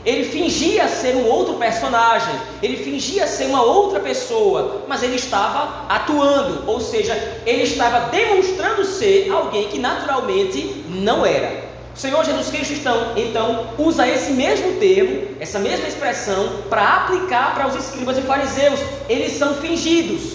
Ele 0.04 0.24
fingia 0.24 0.88
ser 0.88 1.14
um 1.14 1.26
outro 1.26 1.54
personagem, 1.54 2.34
ele 2.60 2.78
fingia 2.78 3.26
ser 3.28 3.46
uma 3.46 3.62
outra 3.62 4.00
pessoa, 4.00 4.82
mas 4.88 5.02
ele 5.02 5.16
estava 5.16 5.84
atuando, 5.88 6.68
ou 6.68 6.80
seja, 6.80 7.14
ele 7.46 7.62
estava 7.62 8.08
demonstrando 8.08 8.84
ser 8.84 9.30
alguém 9.30 9.68
que 9.68 9.78
naturalmente 9.78 10.84
não 10.88 11.24
era. 11.24 11.67
O 11.98 12.00
Senhor 12.00 12.24
Jesus 12.24 12.48
Cristo 12.48 12.74
então, 12.74 13.12
então 13.16 13.66
usa 13.76 14.06
esse 14.06 14.30
mesmo 14.30 14.74
termo, 14.78 15.34
essa 15.40 15.58
mesma 15.58 15.88
expressão, 15.88 16.48
para 16.70 16.94
aplicar 16.94 17.56
para 17.56 17.66
os 17.66 17.74
escribas 17.74 18.16
e 18.16 18.20
fariseus. 18.20 18.78
Eles 19.08 19.36
são 19.36 19.54
fingidos, 19.54 20.34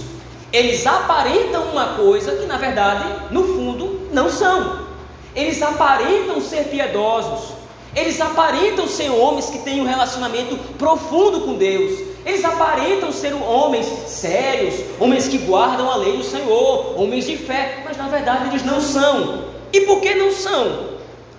eles 0.51 0.85
aparentam 0.85 1.63
uma 1.71 1.93
coisa 1.93 2.35
que 2.35 2.45
na 2.45 2.57
verdade, 2.57 3.05
no 3.31 3.45
fundo, 3.45 4.09
não 4.11 4.29
são. 4.29 4.87
Eles 5.33 5.61
aparentam 5.61 6.41
ser 6.41 6.65
piedosos, 6.65 7.53
eles 7.95 8.19
aparentam 8.19 8.85
ser 8.85 9.09
homens 9.09 9.49
que 9.49 9.59
têm 9.59 9.79
um 9.79 9.87
relacionamento 9.87 10.57
profundo 10.77 11.39
com 11.45 11.53
Deus. 11.53 11.97
Eles 12.25 12.43
aparentam 12.43 13.09
ser 13.13 13.33
homens 13.35 13.85
sérios, 14.07 14.75
homens 14.99 15.29
que 15.29 15.37
guardam 15.37 15.89
a 15.89 15.95
lei 15.95 16.17
do 16.17 16.25
Senhor, 16.25 16.99
homens 16.99 17.25
de 17.25 17.37
fé, 17.37 17.83
mas 17.85 17.95
na 17.95 18.09
verdade 18.09 18.49
eles 18.49 18.65
não 18.65 18.81
são. 18.81 19.45
E 19.71 19.79
por 19.81 20.01
que 20.01 20.13
não 20.13 20.29
são? 20.29 20.92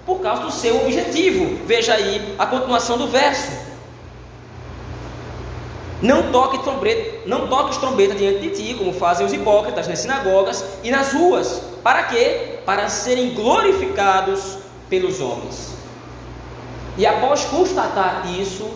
Por 0.04 0.20
causa 0.20 0.42
do 0.42 0.52
seu 0.52 0.82
objetivo. 0.82 1.64
Veja 1.66 1.94
aí 1.94 2.34
a 2.38 2.46
continuação 2.46 2.98
do 2.98 3.08
verso. 3.08 3.50
Não 6.02 6.30
toque 6.30 6.62
trombeta, 6.62 7.26
não 7.26 7.48
toques 7.48 7.78
trombeta 7.78 8.14
diante 8.14 8.40
de 8.40 8.50
ti, 8.50 8.74
como 8.74 8.92
fazem 8.92 9.24
os 9.24 9.32
hipócritas 9.32 9.88
nas 9.88 10.00
sinagogas 10.00 10.62
e 10.82 10.90
nas 10.90 11.12
ruas. 11.12 11.62
Para 11.82 12.02
quê? 12.04 12.58
Para 12.66 12.88
serem 12.88 13.32
glorificados 13.32 14.58
pelos 14.90 15.20
homens. 15.20 15.74
E 16.98 17.06
após 17.06 17.44
constatar 17.44 18.30
isso, 18.38 18.70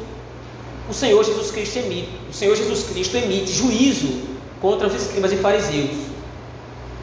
o 0.89 0.95
Senhor 0.95 1.23
Jesus 1.23 1.51
Cristo 1.51 1.79
emite, 1.79 2.11
o 2.31 2.33
Senhor 2.33 2.57
Jesus 2.57 2.85
Cristo 2.85 3.17
emite 3.17 3.53
juízo 3.53 4.23
contra 4.61 4.89
os 4.89 4.95
escribas 4.95 5.33
e 5.33 5.37
fariseus. 5.37 5.97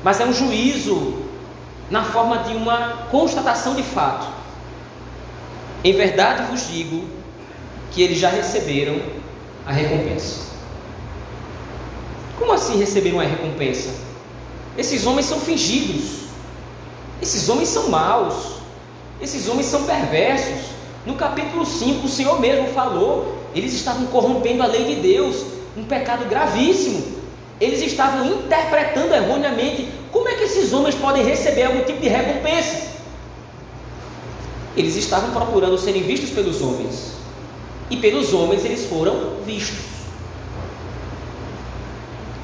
Mas 0.04 0.20
é 0.20 0.26
um 0.26 0.34
juízo 0.34 1.25
na 1.90 2.04
forma 2.04 2.40
de 2.40 2.56
uma 2.56 3.08
constatação 3.12 3.76
de 3.76 3.84
fato. 3.84 4.28
Em 5.84 5.94
verdade 5.94 6.44
vos 6.50 6.68
digo 6.68 7.06
que 7.92 8.02
eles 8.02 8.18
já 8.18 8.30
receberam 8.30 9.00
a 9.66 9.72
recompensa. 9.72 10.46
Como 12.38 12.52
assim 12.52 12.78
receberam 12.78 13.20
a 13.20 13.24
recompensa? 13.24 13.94
Esses 14.78 15.06
homens 15.06 15.26
são 15.26 15.40
fingidos. 15.40 16.26
Esses 17.22 17.48
homens 17.48 17.70
são 17.70 17.90
maus. 17.90 18.56
Esses 19.22 19.48
homens 19.48 19.68
são 19.68 19.84
perversos. 19.84 20.72
No 21.06 21.16
capítulo 21.16 21.66
5, 21.66 22.06
o 22.06 22.10
Senhor 22.10 22.42
mesmo 22.42 22.68
falou: 22.74 23.38
eles 23.56 23.74
estavam 23.74 24.08
corrompendo 24.08 24.64
a 24.64 24.68
lei 24.68 24.84
de 24.84 25.02
Deus, 25.02 25.46
um 25.78 25.86
pecado 25.86 26.26
gravíssimo. 26.26 27.16
Eles 27.60 27.82
estavam 27.82 28.26
interpretando 28.26 29.14
erroneamente. 29.14 29.88
Como 30.16 30.30
é 30.30 30.36
que 30.36 30.46
esses 30.46 30.72
homens 30.72 30.96
podem 30.96 31.26
receber 31.26 31.64
algum 31.64 31.84
tipo 31.84 32.00
de 32.00 32.08
recompensa? 32.08 32.88
Eles 34.78 34.96
estavam 34.96 35.32
procurando 35.32 35.78
serem 35.78 36.04
vistos 36.04 36.30
pelos 36.30 36.62
homens, 36.62 37.16
e 37.90 37.98
pelos 37.98 38.34
homens 38.34 38.64
eles 38.64 38.86
foram 38.86 39.42
vistos. 39.46 39.84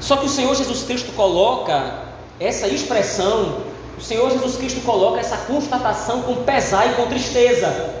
Só 0.02 0.18
que 0.18 0.26
o 0.26 0.28
Senhor 0.28 0.54
Jesus 0.54 0.82
Cristo 0.82 1.12
coloca 1.12 2.08
essa 2.38 2.68
expressão, 2.68 3.62
o 3.96 4.02
Senhor 4.02 4.30
Jesus 4.30 4.56
Cristo 4.56 4.82
coloca 4.82 5.20
essa 5.20 5.38
constatação 5.38 6.20
com 6.24 6.44
pesar 6.44 6.92
e 6.92 6.94
com 6.94 7.06
tristeza. 7.06 7.94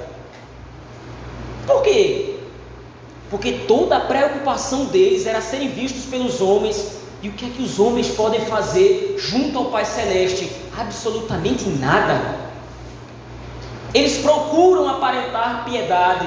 Por 1.66 1.82
quê? 1.82 2.36
Porque 3.30 3.52
toda 3.66 3.96
a 3.96 4.00
preocupação 4.00 4.84
deles 4.84 5.24
era 5.24 5.40
serem 5.40 5.68
vistos 5.68 6.04
pelos 6.04 6.42
homens. 6.42 7.00
E 7.22 7.28
o 7.28 7.32
que 7.32 7.46
é 7.46 7.48
que 7.48 7.62
os 7.62 7.78
homens 7.78 8.08
podem 8.08 8.44
fazer 8.46 9.14
junto 9.16 9.56
ao 9.56 9.66
Pai 9.66 9.84
Celeste? 9.84 10.50
Absolutamente 10.76 11.68
nada. 11.68 12.40
Eles 13.94 14.18
procuram 14.18 14.88
aparentar 14.88 15.64
piedade, 15.64 16.26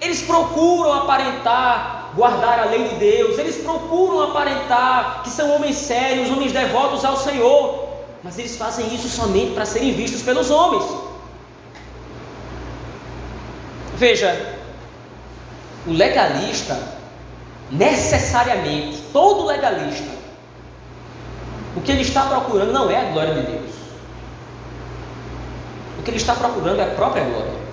eles 0.00 0.22
procuram 0.22 0.92
aparentar 0.92 2.12
guardar 2.14 2.60
a 2.60 2.64
lei 2.64 2.88
de 2.88 2.94
Deus, 2.94 3.38
eles 3.38 3.56
procuram 3.56 4.22
aparentar 4.22 5.22
que 5.22 5.30
são 5.30 5.54
homens 5.54 5.76
sérios, 5.76 6.30
homens 6.30 6.52
devotos 6.52 7.04
ao 7.04 7.16
Senhor, 7.16 7.88
mas 8.22 8.38
eles 8.38 8.56
fazem 8.56 8.94
isso 8.94 9.08
somente 9.08 9.52
para 9.52 9.66
serem 9.66 9.92
vistos 9.92 10.22
pelos 10.22 10.50
homens. 10.50 10.84
Veja, 13.96 14.56
o 15.86 15.92
legalista, 15.92 16.97
necessariamente, 17.70 19.02
todo 19.12 19.46
legalista, 19.46 20.16
o 21.76 21.80
que 21.80 21.92
ele 21.92 22.02
está 22.02 22.22
procurando 22.22 22.72
não 22.72 22.90
é 22.90 22.96
a 22.96 23.12
glória 23.12 23.34
de 23.34 23.42
Deus. 23.42 23.70
O 25.98 26.02
que 26.02 26.10
ele 26.10 26.16
está 26.16 26.34
procurando 26.34 26.80
é 26.80 26.84
a 26.84 26.94
própria 26.94 27.24
glória. 27.24 27.68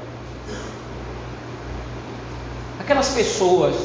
Aquelas 2.79 3.09
pessoas 3.09 3.75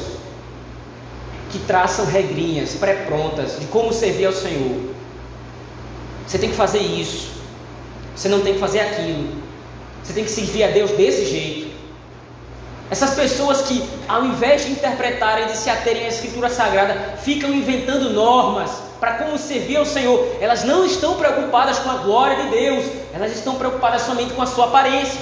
que 1.51 1.59
traçam 1.59 2.05
regrinhas 2.05 2.75
pré-prontas 2.75 3.59
de 3.59 3.65
como 3.67 3.91
servir 3.91 4.25
ao 4.25 4.33
Senhor, 4.33 4.91
Você 6.27 6.37
tem 6.37 6.49
que 6.49 6.55
fazer 6.55 6.79
isso. 6.79 7.29
Você 8.15 8.29
não 8.29 8.39
tem 8.39 8.53
que 8.53 8.59
fazer 8.59 8.79
aquilo. 8.79 9.41
Você 10.01 10.13
tem 10.13 10.23
que 10.23 10.31
servir 10.31 10.63
a 10.63 10.67
Deus 10.67 10.91
desse 10.91 11.25
jeito. 11.25 11.70
Essas 12.91 13.11
pessoas 13.11 13.61
que, 13.61 13.89
ao 14.05 14.25
invés 14.25 14.65
de 14.65 14.73
interpretarem, 14.73 15.47
de 15.47 15.55
se 15.55 15.69
aterem 15.69 16.03
à 16.03 16.09
Escritura 16.09 16.49
Sagrada, 16.49 17.15
ficam 17.23 17.49
inventando 17.49 18.09
normas 18.09 18.69
para 18.99 19.13
como 19.13 19.37
servir 19.37 19.77
ao 19.77 19.85
Senhor. 19.85 20.35
Elas 20.41 20.65
não 20.65 20.85
estão 20.85 21.15
preocupadas 21.15 21.79
com 21.79 21.89
a 21.89 21.95
glória 21.99 22.35
de 22.43 22.49
Deus, 22.49 22.85
elas 23.13 23.31
estão 23.31 23.55
preocupadas 23.55 24.01
somente 24.01 24.33
com 24.33 24.41
a 24.41 24.45
sua 24.45 24.65
aparência. 24.65 25.21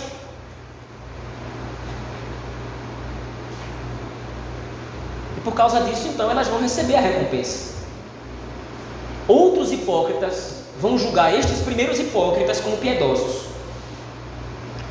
E 5.37 5.41
por 5.41 5.53
causa 5.53 5.81
disso, 5.81 6.07
então, 6.07 6.31
elas 6.31 6.47
vão 6.47 6.59
receber 6.59 6.95
a 6.95 7.01
recompensa. 7.01 7.75
Outros 9.27 9.71
hipócritas 9.71 10.63
vão 10.81 10.97
julgar 10.97 11.37
estes 11.37 11.59
primeiros 11.59 11.99
hipócritas 11.99 12.59
como 12.61 12.77
piedosos. 12.77 13.48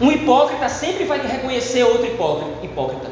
Um 0.01 0.13
hipócrita 0.13 0.69
sempre 0.69 1.05
vai 1.05 1.21
reconhecer 1.27 1.83
outro 1.83 2.07
hipócrita. 2.07 3.11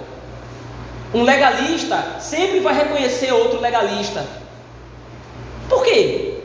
Um 1.12 1.23
legalista 1.23 2.16
sempre 2.21 2.61
vai 2.61 2.75
reconhecer 2.75 3.33
outro 3.33 3.61
legalista. 3.61 4.25
Por 5.69 5.83
quê? 5.85 6.43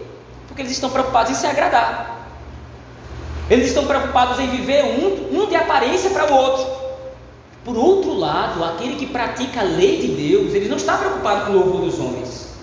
Porque 0.48 0.62
eles 0.62 0.72
estão 0.72 0.90
preocupados 0.90 1.32
em 1.32 1.36
se 1.36 1.46
agradar. 1.46 2.28
Eles 3.50 3.68
estão 3.68 3.86
preocupados 3.86 4.40
em 4.40 4.48
viver 4.50 4.84
um, 4.84 5.42
um 5.42 5.48
de 5.48 5.56
aparência 5.56 6.10
para 6.10 6.32
o 6.32 6.36
outro. 6.36 6.82
Por 7.64 7.78
outro 7.78 8.14
lado, 8.14 8.64
aquele 8.64 8.96
que 8.96 9.06
pratica 9.06 9.60
a 9.60 9.64
lei 9.64 10.02
de 10.02 10.08
Deus, 10.08 10.54
ele 10.54 10.68
não 10.68 10.78
está 10.78 10.98
preocupado 10.98 11.46
com 11.46 11.52
o 11.52 11.56
louvor 11.56 11.82
dos 11.82 12.00
homens. 12.00 12.56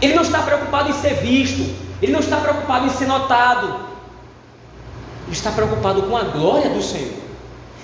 Ele 0.00 0.14
não 0.14 0.22
está 0.22 0.42
preocupado 0.42 0.90
em 0.90 0.92
ser 0.92 1.14
visto. 1.14 1.62
Ele 2.00 2.12
não 2.12 2.20
está 2.20 2.36
preocupado 2.36 2.86
em 2.86 2.90
ser 2.90 3.06
notado. 3.06 3.89
Está 5.30 5.52
preocupado 5.52 6.02
com 6.02 6.16
a 6.16 6.24
glória 6.24 6.70
do 6.70 6.82
Senhor. 6.82 7.20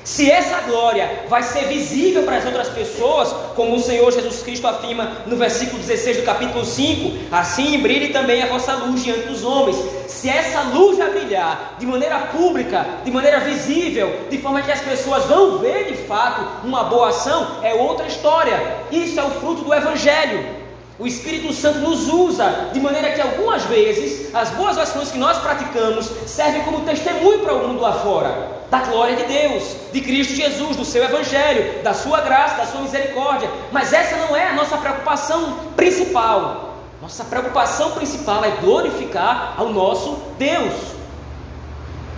Se 0.07 0.31
essa 0.31 0.61
glória 0.61 1.25
vai 1.29 1.43
ser 1.43 1.67
visível 1.67 2.23
para 2.23 2.37
as 2.37 2.45
outras 2.45 2.69
pessoas, 2.69 3.29
como 3.57 3.75
o 3.75 3.83
Senhor 3.83 4.12
Jesus 4.12 4.41
Cristo 4.41 4.65
afirma 4.69 5.19
no 5.26 5.37
versículo 5.37 5.83
16 5.83 6.19
do 6.19 6.23
capítulo 6.23 6.65
5, 6.65 7.35
assim 7.35 7.76
brilhe 7.81 8.12
também 8.12 8.41
a 8.41 8.47
vossa 8.47 8.73
luz 8.75 9.03
diante 9.03 9.26
dos 9.26 9.43
homens. 9.43 9.76
Se 10.07 10.29
essa 10.29 10.62
luz 10.62 10.97
vai 10.97 11.11
brilhar 11.11 11.75
de 11.79 11.87
maneira 11.87 12.21
pública, 12.21 12.87
de 13.05 13.11
maneira 13.11 13.41
visível, 13.41 14.26
de 14.31 14.38
forma 14.38 14.62
que 14.62 14.71
as 14.71 14.81
pessoas 14.81 15.25
vão 15.25 15.59
ver 15.59 15.87
de 15.87 15.97
fato 16.05 16.65
uma 16.65 16.85
boa 16.85 17.09
ação, 17.09 17.57
é 17.65 17.75
outra 17.75 18.07
história. 18.07 18.61
Isso 18.93 19.19
é 19.19 19.25
o 19.25 19.31
fruto 19.31 19.65
do 19.65 19.75
Evangelho. 19.75 20.65
O 20.99 21.07
Espírito 21.07 21.53
Santo 21.53 21.81
nos 21.81 22.09
usa 22.09 22.71
de 22.73 22.81
maneira 22.81 23.12
que 23.12 23.21
algumas 23.21 23.65
vezes 23.65 24.35
as 24.35 24.50
boas 24.50 24.79
ações 24.79 25.11
que 25.11 25.19
nós 25.19 25.38
praticamos 25.38 26.11
servem 26.26 26.62
como 26.62 26.81
testemunho 26.81 27.41
para 27.41 27.55
o 27.55 27.69
mundo 27.69 27.83
lá 27.83 27.93
fora 27.93 28.57
da 28.71 28.81
glória 28.81 29.15
de 29.15 29.25
Deus, 29.25 29.76
de 29.93 30.00
Cristo 30.00 30.35
Jesus, 30.35 30.75
do 30.75 30.85
seu 30.85 31.05
Evangelho, 31.05 31.83
da 31.83 31.95
sua 31.95 32.21
graça, 32.23 32.57
da 32.57 32.67
sua 32.67 32.81
misericórdia. 32.81 33.49
Mas 33.71 33.93
essa 33.93 34.17
não 34.17 34.35
é 34.35 34.49
a 34.49 34.55
nossa 34.55 34.79
preocupação 34.79 35.59
principal. 35.76 36.76
Nossa 37.00 37.25
preocupação 37.25 37.93
principal 37.93 38.45
é 38.45 38.50
glorificar 38.53 39.55
ao 39.57 39.69
nosso 39.69 40.19
Deus. 40.38 40.73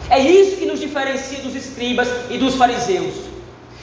É 0.08 0.18
isso 0.18 0.56
que 0.56 0.64
nos 0.64 0.80
diferencia 0.80 1.40
dos 1.40 1.54
escribas 1.54 2.08
e 2.30 2.38
dos 2.38 2.54
fariseus. 2.54 3.14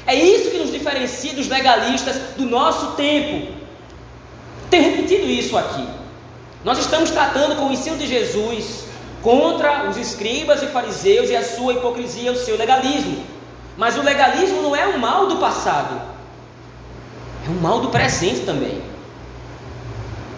É 0.08 0.16
isso 0.16 0.50
que 0.50 0.58
nos 0.58 0.72
diferencia 0.72 1.34
dos 1.34 1.48
legalistas 1.48 2.16
do 2.38 2.46
nosso 2.46 2.94
tempo. 2.94 3.64
Tenho 4.69 4.91
repetido 4.91 5.25
isso 5.25 5.57
aqui. 5.57 5.88
Nós 6.63 6.79
estamos 6.79 7.12
tratando 7.12 7.55
com 7.55 7.67
o 7.67 7.72
ensino 7.72 7.98
de 7.98 8.07
Jesus 8.07 8.86
contra 9.22 9.89
os 9.89 9.98
escribas 9.98 10.62
e 10.63 10.67
fariseus 10.67 11.29
e 11.29 11.36
a 11.36 11.43
sua 11.43 11.74
hipocrisia, 11.74 12.31
o 12.31 12.36
seu 12.36 12.57
legalismo. 12.57 13.24
Mas 13.77 13.98
o 13.98 14.01
legalismo 14.01 14.62
não 14.62 14.75
é 14.75 14.88
um 14.88 14.98
mal 14.98 15.27
do 15.27 15.38
passado, 15.38 16.01
é 17.46 17.50
um 17.50 17.59
mal 17.59 17.81
do 17.81 17.90
presente 17.90 18.42
também. 18.42 18.81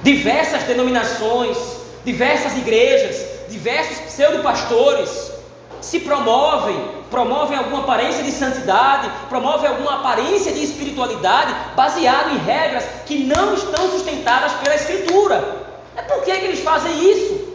Diversas 0.03 0.63
denominações, 0.63 1.57
diversas 2.03 2.57
igrejas, 2.57 3.25
diversos 3.49 3.99
pseudo-pastores 3.99 5.36
se 5.81 5.99
promovem, 5.99 6.77
promovem 7.09 7.57
alguma 7.57 7.81
aparência 7.81 8.23
de 8.23 8.31
santidade, 8.31 9.09
promovem 9.29 9.69
alguma 9.69 9.99
aparência 9.99 10.51
de 10.51 10.63
espiritualidade 10.63 11.53
baseado 11.75 12.33
em 12.33 12.37
regras 12.37 12.83
que 13.05 13.23
não 13.23 13.53
estão 13.53 13.91
sustentadas 13.91 14.53
pela 14.53 14.75
Escritura. 14.75 15.65
É 15.95 16.01
por 16.01 16.23
que, 16.23 16.31
é 16.31 16.37
que 16.37 16.45
eles 16.45 16.59
fazem 16.59 17.11
isso? 17.11 17.47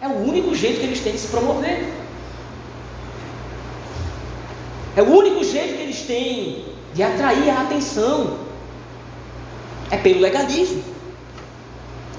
É 0.00 0.06
o 0.06 0.16
único 0.26 0.54
jeito 0.54 0.80
que 0.80 0.86
eles 0.86 1.00
têm 1.00 1.12
de 1.12 1.18
se 1.18 1.28
promover. 1.28 1.92
É 4.96 5.02
o 5.02 5.10
único 5.10 5.44
jeito 5.44 5.76
que 5.76 5.82
eles 5.82 6.02
têm 6.02 6.64
de 6.94 7.02
atrair 7.02 7.50
a 7.50 7.62
atenção. 7.62 8.38
É 9.90 9.96
pelo 9.96 10.20
legalismo. 10.20 10.82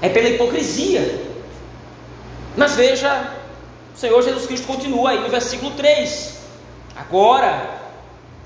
É 0.02 0.08
pela 0.08 0.28
hipocrisia. 0.28 1.26
Mas 2.56 2.74
veja 2.74 3.39
Senhor 4.00 4.22
Jesus 4.22 4.46
Cristo 4.46 4.66
continua 4.66 5.10
aí 5.10 5.20
no 5.20 5.28
versículo 5.28 5.72
3. 5.72 6.38
Agora, 6.96 7.68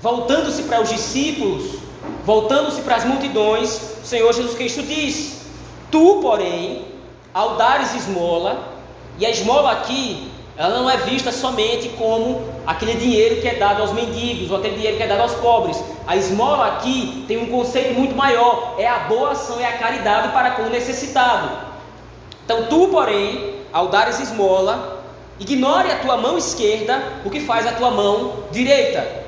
voltando-se 0.01 0.63
para 0.63 0.81
os 0.81 0.89
discípulos, 0.89 1.79
voltando-se 2.25 2.81
para 2.81 2.97
as 2.97 3.05
multidões, 3.05 3.99
o 4.03 4.05
Senhor 4.05 4.33
Jesus 4.33 4.53
Cristo 4.57 4.83
diz: 4.83 5.45
Tu, 5.89 6.19
porém, 6.21 6.83
ao 7.33 7.55
dares 7.55 7.95
esmola, 7.95 8.67
e 9.17 9.25
a 9.25 9.29
esmola 9.29 9.71
aqui, 9.71 10.29
ela 10.57 10.77
não 10.77 10.89
é 10.89 10.97
vista 10.97 11.31
somente 11.31 11.87
como 11.97 12.43
aquele 12.67 12.95
dinheiro 12.95 13.39
que 13.39 13.47
é 13.47 13.55
dado 13.55 13.81
aos 13.81 13.93
mendigos, 13.93 14.51
ou 14.51 14.57
aquele 14.57 14.75
dinheiro 14.75 14.97
que 14.97 15.03
é 15.03 15.07
dado 15.07 15.21
aos 15.21 15.35
pobres. 15.35 15.81
A 16.05 16.17
esmola 16.17 16.67
aqui 16.67 17.23
tem 17.29 17.37
um 17.37 17.45
conceito 17.45 17.93
muito 17.93 18.13
maior: 18.13 18.75
é 18.77 18.85
a 18.85 18.99
boa 18.99 19.31
ação, 19.31 19.57
é 19.57 19.65
a 19.65 19.77
caridade 19.77 20.33
para 20.33 20.51
com 20.51 20.63
o 20.63 20.69
necessitado. 20.69 21.49
Então, 22.43 22.65
tu, 22.65 22.89
porém, 22.89 23.55
ao 23.71 23.87
dares 23.87 24.19
esmola, 24.19 24.94
Ignore 25.39 25.91
a 25.91 25.97
tua 25.97 26.15
mão 26.15 26.37
esquerda 26.37 27.01
o 27.25 27.29
que 27.29 27.41
faz 27.41 27.67
a 27.67 27.73
tua 27.73 27.91
mão 27.91 28.45
direita. 28.51 29.25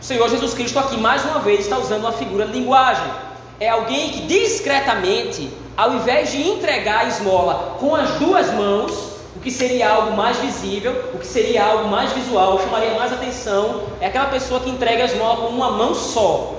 O 0.00 0.04
Senhor 0.04 0.28
Jesus 0.30 0.54
Cristo 0.54 0.78
aqui 0.78 0.96
mais 0.96 1.22
uma 1.24 1.40
vez 1.40 1.60
está 1.60 1.76
usando 1.76 2.00
uma 2.00 2.12
figura 2.12 2.46
de 2.46 2.52
linguagem. 2.52 3.04
É 3.60 3.68
alguém 3.68 4.10
que 4.10 4.20
discretamente, 4.22 5.50
ao 5.76 5.96
invés 5.96 6.30
de 6.30 6.40
entregar 6.40 7.00
a 7.00 7.08
esmola 7.08 7.76
com 7.78 7.94
as 7.94 8.12
duas 8.12 8.50
mãos, 8.54 8.92
o 9.36 9.40
que 9.40 9.50
seria 9.50 9.90
algo 9.90 10.16
mais 10.16 10.38
visível, 10.38 11.10
o 11.12 11.18
que 11.18 11.26
seria 11.26 11.64
algo 11.64 11.88
mais 11.88 12.12
visual, 12.12 12.58
chamaria 12.60 12.94
mais 12.94 13.12
atenção, 13.12 13.82
é 14.00 14.06
aquela 14.06 14.26
pessoa 14.26 14.60
que 14.60 14.70
entrega 14.70 15.02
a 15.02 15.06
esmola 15.06 15.36
com 15.42 15.48
uma 15.48 15.72
mão 15.72 15.94
só, 15.94 16.54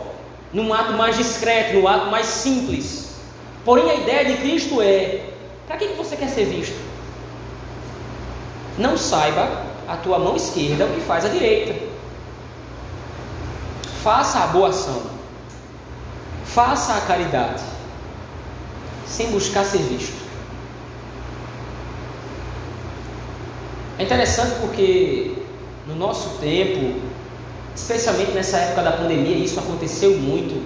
num 0.53 0.71
ato 0.73 0.93
mais 0.93 1.17
discreto, 1.17 1.73
num 1.73 1.87
ato 1.87 2.07
mais 2.07 2.27
simples. 2.27 3.15
Porém, 3.65 3.89
a 3.89 3.95
ideia 3.95 4.25
de 4.25 4.37
Cristo 4.37 4.81
é: 4.81 5.21
para 5.67 5.77
que 5.77 5.87
você 5.87 6.15
quer 6.15 6.29
ser 6.29 6.45
visto? 6.45 6.88
Não 8.79 8.97
saiba 8.97 9.65
a 9.87 9.97
tua 9.97 10.17
mão 10.17 10.35
esquerda 10.35 10.85
o 10.85 10.93
que 10.93 11.01
faz 11.01 11.25
a 11.25 11.29
direita. 11.29 11.75
Faça 14.01 14.39
a 14.39 14.47
boa 14.47 14.69
ação. 14.69 15.01
Faça 16.45 16.93
a 16.93 17.01
caridade. 17.01 17.61
Sem 19.05 19.31
buscar 19.31 19.65
ser 19.65 19.79
visto. 19.79 20.17
É 23.97 24.03
interessante 24.03 24.55
porque 24.61 25.35
no 25.85 25.95
nosso 25.95 26.37
tempo, 26.39 27.01
especialmente 27.75 28.31
nessa 28.31 28.57
época 28.57 28.81
da 28.81 28.93
pandemia, 28.93 29.35
isso 29.35 29.59
aconteceu 29.59 30.17
muito. 30.17 30.63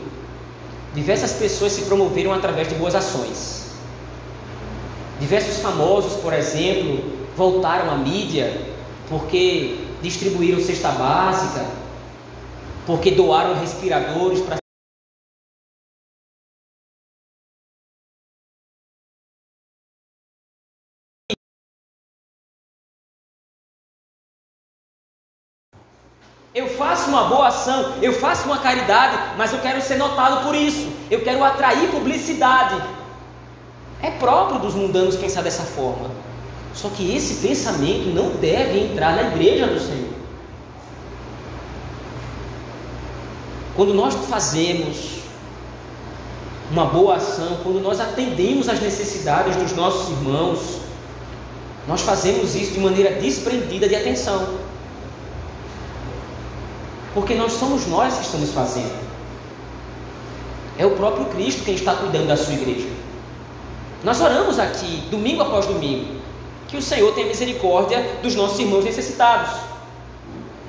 Diversas 0.93 1.33
pessoas 1.33 1.71
se 1.71 1.81
promoveram 1.81 2.31
através 2.31 2.67
de 2.67 2.75
boas 2.75 2.93
ações. 2.93 3.71
Diversos 5.19 5.57
famosos, 5.57 6.13
por 6.21 6.31
exemplo, 6.31 7.22
voltaram 7.35 7.91
à 7.91 7.97
mídia 7.97 8.73
porque 9.09 9.77
distribuíram 10.01 10.59
cesta 10.59 10.89
básica, 10.91 11.65
porque 12.85 13.11
doaram 13.11 13.55
respiradores 13.59 14.41
para 14.41 14.57
Eu 26.55 26.69
faço 26.69 27.09
uma 27.09 27.23
boa 27.23 27.47
ação, 27.47 27.95
eu 27.99 28.13
faço 28.13 28.45
uma 28.45 28.59
caridade, 28.59 29.35
mas 29.35 29.51
eu 29.51 29.59
quero 29.59 29.81
ser 29.81 29.97
notado 29.97 30.43
por 30.43 30.53
isso. 30.53 30.87
Eu 31.09 31.23
quero 31.23 31.43
atrair 31.43 31.89
publicidade. 31.89 32.79
É 34.03 34.11
próprio 34.11 34.59
dos 34.59 34.75
mundanos 34.75 35.15
pensar 35.15 35.41
dessa 35.41 35.63
forma. 35.63 36.11
Só 36.73 36.89
que 36.89 37.15
esse 37.15 37.47
pensamento 37.47 38.09
não 38.13 38.31
deve 38.31 38.79
entrar 38.79 39.15
na 39.15 39.23
igreja 39.33 39.67
do 39.67 39.79
Senhor. 39.79 40.13
Quando 43.75 43.93
nós 43.93 44.13
fazemos 44.27 45.19
uma 46.71 46.85
boa 46.85 47.15
ação, 47.15 47.59
quando 47.63 47.79
nós 47.79 47.99
atendemos 47.99 48.69
às 48.69 48.79
necessidades 48.79 49.55
dos 49.55 49.73
nossos 49.73 50.09
irmãos, 50.09 50.79
nós 51.87 52.01
fazemos 52.01 52.55
isso 52.55 52.73
de 52.73 52.79
maneira 52.79 53.19
desprendida 53.19 53.87
de 53.87 53.95
atenção. 53.95 54.57
Porque 57.13 57.35
nós 57.35 57.53
somos 57.53 57.85
nós 57.87 58.15
que 58.15 58.25
estamos 58.25 58.51
fazendo. 58.51 59.03
É 60.77 60.85
o 60.85 60.91
próprio 60.91 61.25
Cristo 61.25 61.63
quem 61.63 61.75
está 61.75 61.93
cuidando 61.93 62.27
da 62.27 62.37
sua 62.37 62.53
igreja. 62.53 62.87
Nós 64.03 64.19
oramos 64.19 64.57
aqui, 64.57 65.03
domingo 65.11 65.43
após 65.43 65.65
domingo, 65.67 66.22
que 66.73 66.77
o 66.77 66.81
Senhor 66.81 67.13
tenha 67.13 67.27
misericórdia 67.27 68.03
dos 68.23 68.33
nossos 68.33 68.57
irmãos 68.57 68.83
necessitados. 68.83 69.51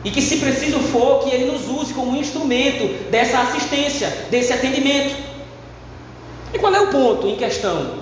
E 0.05 0.11
que, 0.11 0.21
se 0.21 0.37
preciso 0.37 0.79
for, 0.81 1.25
que 1.25 1.31
Ele 1.31 1.51
nos 1.51 1.67
use 1.67 1.95
como 1.95 2.11
um 2.11 2.17
instrumento 2.17 3.11
dessa 3.11 3.39
assistência, 3.39 4.11
desse 4.31 4.53
atendimento. 4.53 5.17
E 6.53 6.59
qual 6.59 6.75
é 6.75 6.81
o 6.83 6.89
ponto 6.89 7.27
em 7.27 7.37
questão? 7.37 8.01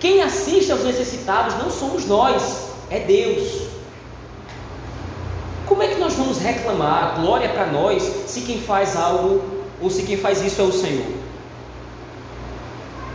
Quem 0.00 0.22
assiste 0.22 0.72
aos 0.72 0.82
necessitados 0.82 1.58
não 1.58 1.70
somos 1.70 2.06
nós, 2.06 2.70
é 2.88 3.00
Deus. 3.00 3.66
Como 5.66 5.82
é 5.82 5.88
que 5.88 6.00
nós 6.00 6.14
vamos 6.14 6.38
reclamar 6.38 7.20
glória 7.20 7.50
para 7.50 7.66
nós 7.66 8.02
se 8.26 8.40
quem 8.40 8.62
faz 8.62 8.96
algo 8.96 9.44
ou 9.78 9.90
se 9.90 10.04
quem 10.04 10.16
faz 10.16 10.40
isso 10.40 10.62
é 10.62 10.64
o 10.64 10.72
Senhor? 10.72 11.04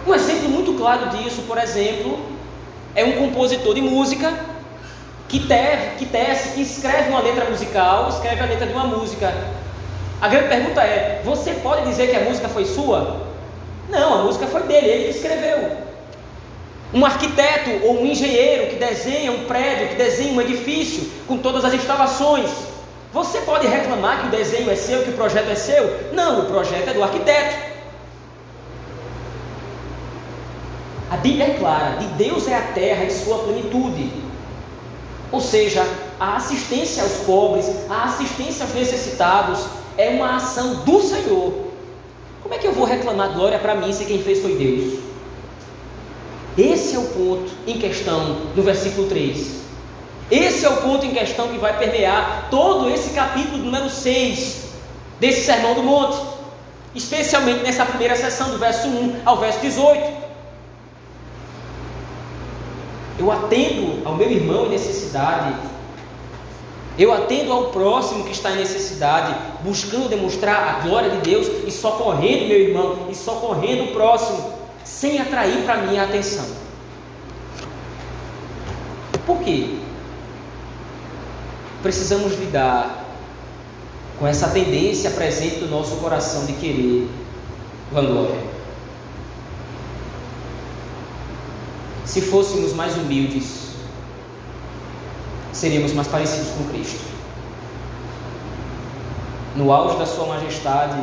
Um 0.06 0.14
exemplo 0.14 0.48
muito 0.48 0.76
claro 0.76 1.10
disso, 1.10 1.42
por 1.48 1.58
exemplo, 1.58 2.20
é 2.96 3.04
um 3.04 3.14
compositor 3.14 3.74
de 3.74 3.82
música 3.82 4.34
que, 5.28 5.40
teve, 5.40 5.96
que 5.98 6.06
tece, 6.06 6.56
que 6.56 6.62
escreve 6.62 7.10
uma 7.10 7.22
letra 7.22 7.46
musical, 7.50 8.10
escreve 8.10 8.42
a 8.42 8.46
letra 8.46 8.68
de 8.68 8.74
uma 8.74 8.86
música. 8.86 9.34
A 10.20 10.28
grande 10.28 10.50
pergunta 10.50 10.82
é: 10.82 11.22
você 11.24 11.54
pode 11.54 11.88
dizer 11.88 12.10
que 12.10 12.16
a 12.16 12.22
música 12.22 12.50
foi 12.50 12.66
sua? 12.66 13.28
Não, 13.90 14.20
a 14.20 14.24
música 14.24 14.46
foi 14.48 14.64
dele, 14.64 14.88
ele 14.88 15.04
que 15.06 15.18
escreveu. 15.18 15.92
Um 16.94 17.06
arquiteto 17.06 17.86
ou 17.86 18.02
um 18.02 18.06
engenheiro 18.06 18.68
que 18.68 18.76
desenha 18.76 19.32
um 19.32 19.46
prédio, 19.46 19.90
que 19.90 19.96
desenha 19.96 20.34
um 20.34 20.42
edifício 20.42 21.10
com 21.28 21.38
todas 21.38 21.64
as 21.64 21.74
instalações. 21.74 22.50
Você 23.14 23.40
pode 23.40 23.68
reclamar 23.68 24.22
que 24.22 24.28
o 24.28 24.30
desenho 24.30 24.70
é 24.70 24.76
seu, 24.76 25.04
que 25.04 25.10
o 25.10 25.14
projeto 25.14 25.50
é 25.50 25.56
seu? 25.56 26.14
Não, 26.14 26.42
o 26.42 26.46
projeto 26.46 26.90
é 26.90 26.94
do 26.94 27.04
arquiteto. 27.04 27.71
A 31.12 31.18
Bíblia 31.18 31.48
é 31.48 31.54
clara: 31.60 31.98
de 31.98 32.06
Deus 32.24 32.48
é 32.48 32.56
a 32.56 32.62
terra 32.62 33.04
e 33.04 33.12
sua 33.12 33.40
plenitude. 33.40 34.10
Ou 35.30 35.42
seja, 35.42 35.86
a 36.18 36.38
assistência 36.38 37.04
aos 37.04 37.18
pobres, 37.26 37.70
a 37.90 38.06
assistência 38.06 38.64
aos 38.64 38.74
necessitados 38.74 39.66
é 39.98 40.10
uma 40.10 40.38
ação 40.38 40.76
do 40.86 41.02
Senhor. 41.02 41.54
Como 42.42 42.54
é 42.56 42.58
que 42.58 42.66
eu 42.66 42.74
vou 42.74 42.86
reclamar 42.86 43.34
glória 43.34 43.60
para 43.60 43.76
mim 43.76 43.92
se 43.92 44.06
quem 44.06 44.24
fez 44.24 44.42
foi 44.42 44.56
Deus? 44.56 45.00
Esse 46.58 46.96
é 46.96 47.00
o 47.00 47.08
ponto 47.08 47.52
em 47.68 47.78
questão 47.78 48.38
no 48.56 48.64
versículo 48.64 49.08
3. 49.08 49.62
Esse 50.30 50.66
é 50.66 50.70
o 50.70 50.78
ponto 50.78 51.06
em 51.06 51.12
questão 51.12 51.50
que 51.50 51.58
vai 51.58 51.78
permear 51.78 52.48
todo 52.50 52.90
esse 52.90 53.12
capítulo 53.12 53.58
número 53.58 53.90
6 53.90 54.70
desse 55.20 55.46
Sermão 55.46 55.76
do 55.76 55.84
Monte, 55.84 56.18
especialmente 56.96 57.64
nessa 57.64 57.86
primeira 57.86 58.16
sessão, 58.16 58.50
do 58.50 58.58
verso 58.58 58.88
1 58.88 59.22
ao 59.26 59.38
verso 59.38 59.60
18. 59.60 60.21
Eu 63.22 63.32
atendo 63.32 64.02
ao 64.04 64.16
meu 64.16 64.32
irmão 64.32 64.66
em 64.66 64.70
necessidade. 64.70 65.54
Eu 66.98 67.14
atendo 67.14 67.54
ao 67.54 67.66
próximo 67.66 68.24
que 68.24 68.32
está 68.32 68.52
em 68.52 68.58
necessidade, 68.58 69.36
buscando 69.64 70.10
demonstrar 70.10 70.68
a 70.68 70.80
glória 70.88 71.12
de 71.12 71.18
Deus 71.18 71.48
e 71.68 71.70
socorrendo 71.70 72.48
meu 72.48 72.60
irmão 72.60 73.08
e 73.12 73.16
socorrendo 73.16 73.84
o 73.84 73.88
próximo, 73.94 74.54
sem 74.84 75.20
atrair 75.22 75.64
para 75.64 75.78
mim 75.84 76.00
a 76.00 76.04
atenção. 76.06 76.46
Por 79.24 79.38
quê? 79.44 79.78
Precisamos 81.84 82.34
lidar 82.40 83.06
com 84.18 84.26
essa 84.26 84.50
tendência 84.50 85.12
presente 85.12 85.60
no 85.60 85.68
nosso 85.68 85.98
coração 85.98 86.48
de 86.48 86.54
querer 86.54 87.08
vanglória. 87.92 88.51
Se 92.12 92.20
fôssemos 92.20 92.74
mais 92.74 92.98
humildes, 92.98 93.70
seríamos 95.54 95.94
mais 95.94 96.10
parecidos 96.10 96.50
com 96.50 96.66
Cristo. 96.66 97.00
No 99.56 99.72
auge 99.72 99.98
da 99.98 100.06
Sua 100.06 100.26
majestade, 100.26 101.02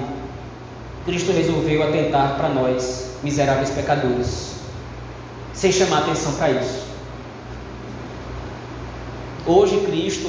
Cristo 1.07 1.33
resolveu 1.33 1.83
atentar 1.83 2.37
para 2.37 2.51
nós, 2.51 3.12
miseráveis 3.23 3.71
pecadores, 3.71 4.57
sem 5.55 5.73
chamar 5.73 6.01
atenção 6.01 6.35
para 6.35 6.51
isso. 6.51 6.83
Hoje, 9.47 9.81
Cristo 9.87 10.29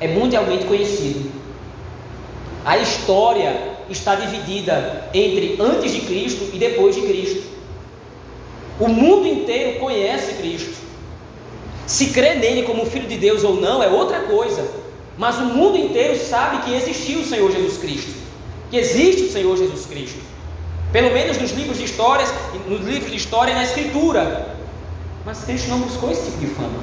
é 0.00 0.08
mundialmente 0.08 0.66
conhecido. 0.66 1.32
A 2.62 2.76
história 2.76 3.78
está 3.88 4.16
dividida 4.16 5.08
entre 5.14 5.56
antes 5.58 5.92
de 5.92 6.02
Cristo 6.02 6.50
e 6.52 6.58
depois 6.58 6.94
de 6.94 7.00
Cristo. 7.00 7.41
O 8.80 8.88
mundo 8.88 9.26
inteiro 9.26 9.78
conhece 9.78 10.34
Cristo. 10.34 10.74
Se 11.86 12.06
crê 12.06 12.34
nele 12.34 12.62
como 12.62 12.86
filho 12.86 13.06
de 13.06 13.16
Deus 13.16 13.44
ou 13.44 13.60
não 13.60 13.82
é 13.82 13.88
outra 13.88 14.20
coisa. 14.20 14.66
Mas 15.18 15.36
o 15.38 15.44
mundo 15.44 15.76
inteiro 15.76 16.18
sabe 16.18 16.62
que 16.62 16.74
existiu 16.74 17.20
o 17.20 17.24
Senhor 17.24 17.50
Jesus 17.50 17.76
Cristo. 17.76 18.12
Que 18.70 18.78
existe 18.78 19.24
o 19.24 19.30
Senhor 19.30 19.56
Jesus 19.56 19.86
Cristo. 19.86 20.18
Pelo 20.90 21.12
menos 21.12 21.38
nos 21.38 21.52
livros 21.52 21.78
de 21.78 21.84
histórias, 21.84 22.32
nos 22.66 22.80
livros 22.86 23.10
de 23.10 23.16
história 23.16 23.52
e 23.52 23.54
na 23.54 23.64
escritura. 23.64 24.56
Mas 25.24 25.44
Cristo 25.44 25.68
não 25.68 25.80
buscou 25.80 26.10
esse 26.10 26.24
tipo 26.24 26.38
de 26.38 26.46
fama. 26.46 26.80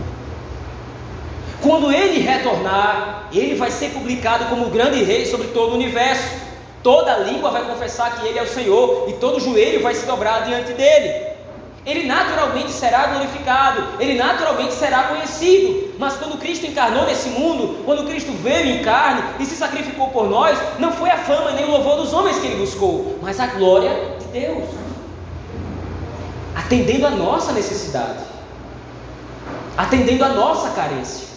Quando 1.61 1.91
ele 1.91 2.21
retornar, 2.21 3.29
ele 3.33 3.55
vai 3.55 3.69
ser 3.71 3.89
publicado 3.89 4.45
como 4.45 4.67
o 4.67 4.69
grande 4.69 5.03
rei 5.03 5.25
sobre 5.25 5.47
todo 5.47 5.71
o 5.71 5.75
universo. 5.75 6.39
Toda 6.81 7.17
língua 7.17 7.51
vai 7.51 7.65
confessar 7.65 8.17
que 8.17 8.27
ele 8.27 8.39
é 8.39 8.43
o 8.43 8.47
Senhor 8.47 9.09
e 9.09 9.13
todo 9.13 9.39
joelho 9.39 9.81
vai 9.81 9.93
se 9.93 10.05
dobrar 10.05 10.45
diante 10.45 10.71
dele 10.71 11.28
ele 11.89 12.05
naturalmente 12.05 12.71
será 12.71 13.07
glorificado, 13.07 13.83
ele 13.99 14.13
naturalmente 14.13 14.73
será 14.73 15.03
conhecido. 15.03 15.89
Mas 15.97 16.15
quando 16.17 16.37
Cristo 16.37 16.67
encarnou 16.67 17.05
nesse 17.05 17.29
mundo, 17.29 17.83
quando 17.83 18.05
Cristo 18.05 18.31
veio 18.33 18.77
em 18.77 18.83
carne 18.83 19.23
e 19.39 19.45
se 19.45 19.55
sacrificou 19.55 20.09
por 20.09 20.29
nós, 20.29 20.57
não 20.77 20.91
foi 20.91 21.09
a 21.09 21.17
fama 21.17 21.51
nem 21.51 21.65
o 21.65 21.71
louvor 21.71 21.97
dos 21.97 22.13
homens 22.13 22.37
que 22.37 22.45
ele 22.45 22.57
buscou, 22.57 23.17
mas 23.21 23.39
a 23.39 23.47
glória 23.47 24.17
de 24.19 24.25
Deus, 24.27 24.69
atendendo 26.55 27.07
a 27.07 27.09
nossa 27.09 27.53
necessidade, 27.53 28.19
atendendo 29.75 30.23
a 30.23 30.29
nossa 30.29 30.69
carência. 30.69 31.27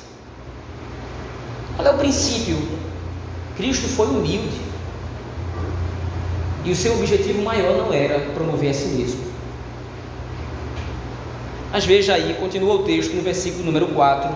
Qual 1.77 1.89
é 1.89 1.91
o 1.93 1.99
princípio? 1.99 2.59
Cristo 3.57 3.89
foi 3.89 4.07
humilde. 4.07 4.61
E 6.65 6.71
o 6.71 6.77
seu 6.77 6.95
objetivo 6.95 7.43
maior 7.43 7.77
não 7.77 7.93
era 7.93 8.21
promover 8.35 8.71
a 8.71 8.75
si 8.75 8.87
mesmo 8.89 9.32
mas 11.73 11.87
veja 11.87 12.15
aí, 12.15 12.35
continua 12.35 12.75
o 12.75 12.83
texto 12.85 13.15
no 13.15 13.23
versículo 13.23 13.65
número 13.65 13.89
4. 13.89 14.31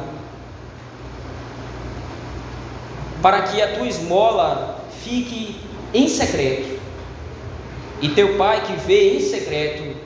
Para 3.20 3.42
que 3.42 3.60
a 3.60 3.74
tua 3.74 3.86
esmola 3.86 4.80
fique 5.04 5.60
em 5.92 6.08
secreto, 6.08 6.80
e 8.00 8.08
teu 8.08 8.36
pai 8.36 8.62
que 8.62 8.72
vê 8.86 9.16
em 9.16 9.20
secreto 9.20 9.96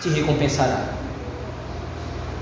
te 0.00 0.08
recompensará. 0.08 0.94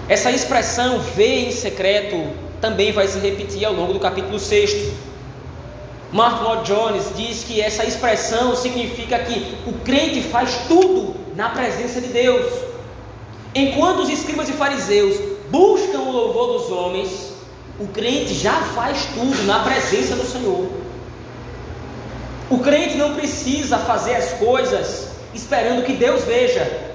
Essa 0.09 0.31
expressão 0.31 1.01
vê 1.01 1.47
em 1.47 1.51
secreto 1.51 2.49
também 2.61 2.93
vai 2.93 3.07
se 3.07 3.19
repetir 3.19 3.65
ao 3.65 3.73
longo 3.73 3.93
do 3.93 4.01
capítulo 4.01 4.39
6. 4.39 4.93
Mark 6.13 6.43
Lloyd 6.43 6.65
Jones 6.65 7.05
diz 7.17 7.45
que 7.45 7.61
essa 7.61 7.85
expressão 7.85 8.57
significa 8.57 9.19
que 9.19 9.55
o 9.67 9.73
crente 9.85 10.23
faz 10.23 10.67
tudo 10.67 11.15
na 11.37 11.51
presença 11.51 12.01
de 12.01 12.09
Deus. 12.09 12.68
Enquanto 13.55 14.01
os 14.01 14.11
escribas 14.11 14.49
e 14.49 14.53
fariseus 14.53 15.17
buscam 15.51 16.01
o 16.01 16.13
louvor 16.13 16.59
dos 16.59 16.71
homens, 16.71 17.33
o 17.79 17.87
crente 17.87 18.35
já 18.35 18.55
faz 18.75 19.07
tudo 19.15 19.45
na 19.45 19.61
presença 19.61 20.15
do 20.15 20.27
Senhor. 20.27 20.69
O 22.51 22.59
crente 22.59 22.97
não 22.97 23.15
precisa 23.15 23.79
fazer 23.79 24.15
as 24.15 24.33
coisas 24.35 25.09
esperando 25.35 25.85
que 25.85 25.93
Deus 25.93 26.25
veja, 26.25 26.89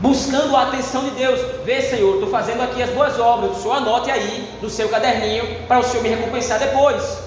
buscando 0.00 0.56
a 0.56 0.62
atenção 0.62 1.04
de 1.04 1.10
Deus. 1.10 1.40
Vê, 1.64 1.80
Senhor, 1.82 2.14
estou 2.14 2.28
fazendo 2.28 2.62
aqui 2.62 2.82
as 2.82 2.90
boas 2.90 3.18
obras, 3.18 3.56
o 3.56 3.62
Senhor 3.62 3.74
anote 3.74 4.10
aí 4.10 4.48
no 4.60 4.68
seu 4.68 4.88
caderninho 4.88 5.64
para 5.66 5.78
o 5.78 5.82
Senhor 5.82 6.02
me 6.02 6.08
recompensar 6.08 6.58
depois. 6.58 7.18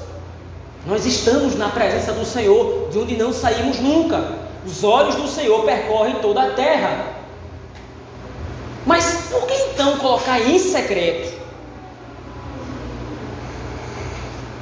Nós 0.86 1.06
estamos 1.06 1.56
na 1.56 1.70
presença 1.70 2.12
do 2.12 2.26
Senhor, 2.26 2.90
de 2.92 3.00
onde 3.00 3.16
não 3.16 3.32
saímos 3.32 3.80
nunca. 3.80 4.44
Os 4.66 4.84
olhos 4.84 5.16
do 5.16 5.28
Senhor 5.28 5.64
percorrem 5.64 6.16
toda 6.16 6.44
a 6.44 6.50
terra. 6.52 7.13
Mas 8.86 9.30
por 9.30 9.48
que 9.48 9.54
então 9.54 9.98
colocar 9.98 10.40
em 10.40 10.60
secreto? 10.60 11.42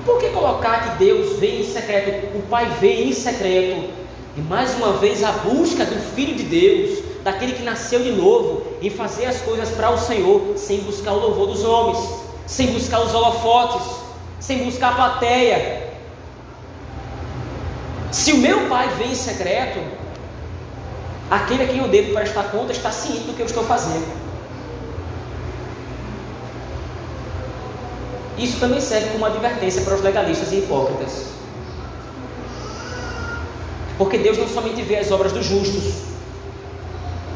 Por 0.06 0.20
que 0.20 0.30
colocar 0.30 0.98
que 0.98 1.04
Deus 1.04 1.40
vê 1.40 1.62
em 1.62 1.72
secreto, 1.72 2.38
o 2.38 2.42
Pai 2.44 2.70
vê 2.80 3.04
em 3.04 3.14
secreto? 3.14 3.90
E 4.36 4.42
mais 4.42 4.74
uma 4.76 4.94
vez 4.94 5.24
a 5.24 5.32
busca 5.32 5.86
do 5.86 6.00
Filho 6.16 6.36
de 6.36 6.44
Deus, 6.44 7.04
daquele 7.24 7.54
que 7.54 7.64
nasceu 7.64 8.02
de 8.02 8.12
novo 8.12 8.66
em 8.82 8.90
fazer 8.90 9.26
as 9.26 9.42
coisas 9.42 9.70
para 9.70 9.92
o 9.92 9.98
Senhor, 9.98 10.54
sem 10.56 10.80
buscar 10.80 11.14
o 11.14 11.20
louvor 11.20 11.48
dos 11.48 11.64
homens, 11.64 12.00
sem 12.48 12.68
buscar 12.68 13.02
os 13.02 13.14
holofotes, 13.14 13.86
sem 14.40 14.64
buscar 14.64 14.94
a 14.94 14.96
plateia. 14.96 15.92
Se 18.12 18.34
o 18.34 18.38
meu 18.38 18.68
pai 18.68 18.90
vem 18.98 19.12
em 19.12 19.16
secreto, 19.16 19.80
aquele 21.32 21.64
a 21.64 21.68
quem 21.68 21.78
eu 21.78 21.88
devo 21.88 22.14
prestar 22.14 22.44
conta 22.52 22.74
está 22.74 22.92
ciente 22.92 23.22
do 23.22 23.34
que 23.34 23.42
eu 23.42 23.46
estou 23.46 23.64
fazendo. 23.64 24.06
Isso 28.38 28.60
também 28.60 28.82
serve 28.82 29.12
como 29.12 29.26
advertência 29.26 29.82
para 29.84 29.96
os 29.96 30.02
legalistas 30.02 30.52
e 30.52 30.58
hipócritas. 30.58 31.28
Porque 33.98 34.18
Deus 34.18 34.38
não 34.38 34.48
somente 34.48 34.82
vê 34.82 34.98
as 34.98 35.12
obras 35.12 35.32
dos 35.32 35.46
justos, 35.46 35.94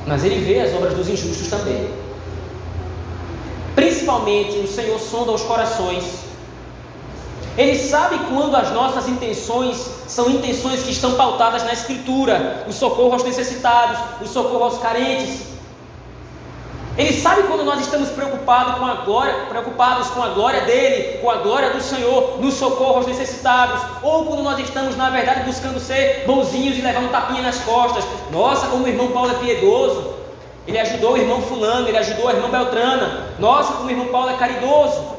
mas 0.05 0.25
Ele 0.25 0.43
vê 0.43 0.59
as 0.59 0.73
obras 0.73 0.93
dos 0.93 1.07
injustos 1.07 1.47
também. 1.47 1.89
Principalmente 3.75 4.57
o 4.57 4.67
Senhor 4.67 4.99
sonda 4.99 5.31
os 5.31 5.43
corações. 5.43 6.24
Ele 7.57 7.77
sabe 7.77 8.19
quando 8.29 8.55
as 8.55 8.71
nossas 8.71 9.07
intenções 9.07 9.77
são 10.07 10.29
intenções 10.29 10.83
que 10.83 10.91
estão 10.91 11.13
pautadas 11.13 11.63
na 11.63 11.73
Escritura, 11.73 12.65
o 12.67 12.73
socorro 12.73 13.13
aos 13.13 13.23
necessitados, 13.23 13.97
o 14.21 14.27
socorro 14.27 14.65
aos 14.65 14.77
carentes, 14.79 15.55
ele 16.97 17.11
sabe 17.11 17.43
quando 17.43 17.65
nós 17.65 17.81
estamos 17.81 18.07
preocupados 18.09 18.75
com 18.75 18.85
a 18.85 18.93
glória, 18.95 19.33
preocupados 19.49 20.07
com 20.11 20.23
a 20.23 20.29
glória 20.29 20.61
dele, 20.61 21.17
com 21.17 21.29
a 21.29 21.35
glória 21.35 21.71
do 21.71 21.81
Senhor, 21.81 22.37
no 22.39 22.49
socorro 22.49 22.99
aos 22.99 23.07
necessitados, 23.07 23.81
ou 24.01 24.25
quando 24.25 24.41
nós 24.41 24.57
estamos, 24.59 24.95
na 24.95 25.09
verdade, 25.09 25.41
buscando 25.41 25.77
ser 25.77 26.23
bonzinhos 26.25 26.77
e 26.77 26.81
levar 26.81 27.01
um 27.01 27.09
tapinha 27.09 27.41
nas 27.41 27.57
costas. 27.59 28.05
Nossa, 28.31 28.67
como 28.67 28.85
o 28.85 28.87
irmão 28.87 29.09
Paulo 29.09 29.31
é 29.31 29.33
piedoso. 29.33 30.15
Ele 30.65 30.79
ajudou 30.79 31.13
o 31.13 31.17
irmão 31.17 31.41
fulano, 31.41 31.89
ele 31.89 31.97
ajudou 31.97 32.29
a 32.29 32.33
irmã 32.33 32.49
Beltrana. 32.49 33.27
Nossa, 33.39 33.73
como 33.73 33.87
o 33.87 33.91
irmão 33.91 34.07
Paulo 34.07 34.29
é 34.29 34.37
caridoso. 34.37 35.14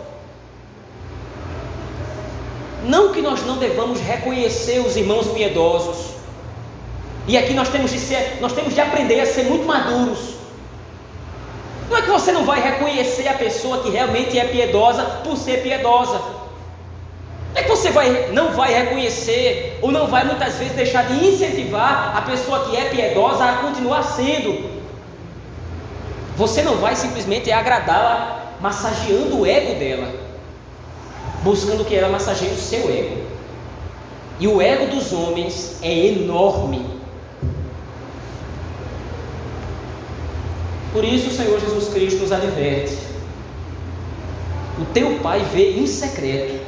Não 2.87 3.12
que 3.12 3.20
nós 3.20 3.44
não 3.44 3.59
devamos 3.59 4.01
reconhecer 4.01 4.79
os 4.81 4.96
irmãos 4.96 5.27
piedosos. 5.29 6.14
E 7.27 7.37
aqui 7.37 7.53
nós 7.53 7.68
temos 7.68 7.90
de 7.90 7.99
ser, 7.99 8.38
nós 8.40 8.53
temos 8.53 8.72
de 8.72 8.81
aprender 8.81 9.20
a 9.20 9.27
ser 9.27 9.44
muito 9.44 9.66
maduros 9.66 10.37
não 11.88 11.96
é 11.96 12.03
que 12.03 12.11
você 12.11 12.33
não 12.33 12.44
vai 12.44 12.61
reconhecer 12.61 13.29
a 13.29 13.35
pessoa 13.35 13.83
que 13.83 13.90
realmente 13.90 14.38
é 14.38 14.44
piedosa 14.44 15.03
por 15.22 15.37
ser 15.37 15.62
piedosa. 15.62 16.20
Não 17.55 17.61
é 17.61 17.62
que 17.62 17.68
você 17.68 17.90
vai, 17.90 18.31
não 18.33 18.53
vai 18.53 18.72
reconhecer 18.72 19.79
ou 19.81 19.90
não 19.90 20.07
vai 20.07 20.25
muitas 20.25 20.57
vezes 20.57 20.75
deixar 20.75 21.07
de 21.07 21.27
incentivar 21.27 22.16
a 22.16 22.22
pessoa 22.22 22.66
que 22.66 22.77
é 22.77 22.87
piedosa 22.87 23.44
a 23.44 23.53
continuar 23.59 24.03
sendo. 24.03 24.77
Você 26.37 26.62
não 26.62 26.77
vai 26.77 26.96
simplesmente 26.96 27.51
agradá-la 27.51 28.42
massageando 28.61 29.40
o 29.40 29.46
ego 29.46 29.79
dela, 29.79 30.12
buscando 31.47 31.85
que 31.85 31.95
ela 31.95 32.09
massageie 32.09 32.53
o 32.53 32.59
seu 32.59 32.91
ego. 32.91 33.25
E 34.41 34.49
o 34.49 34.61
ego 34.61 34.89
dos 34.89 35.13
homens 35.13 35.77
é 35.81 36.09
enorme. 36.09 36.85
Por 40.93 41.05
isso 41.05 41.29
o 41.29 41.33
Senhor 41.33 41.61
Jesus 41.61 41.89
Cristo 41.95 42.21
nos 42.21 42.33
adverte: 42.33 42.99
o 44.81 44.85
teu 44.87 45.21
pai 45.21 45.41
vê 45.55 45.79
em 45.79 45.87
secreto, 45.87 46.61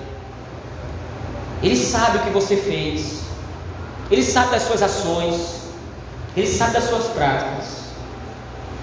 ele 1.62 1.76
sabe 1.76 2.18
o 2.18 2.20
que 2.22 2.30
você 2.30 2.56
fez, 2.56 3.22
ele 4.10 4.22
sabe 4.22 4.52
das 4.52 4.62
suas 4.62 4.82
ações, 4.82 5.62
ele 6.36 6.46
sabe 6.46 6.74
das 6.74 6.84
suas 6.84 7.04
práticas. 7.08 7.78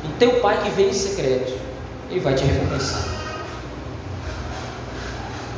O 0.03 0.09
teu 0.19 0.39
pai 0.41 0.61
que 0.61 0.69
vê 0.71 0.89
em 0.89 0.93
secreto, 0.93 1.53
ele 2.11 2.19
vai 2.19 2.35
te 2.35 2.43
recompensar. 2.43 3.14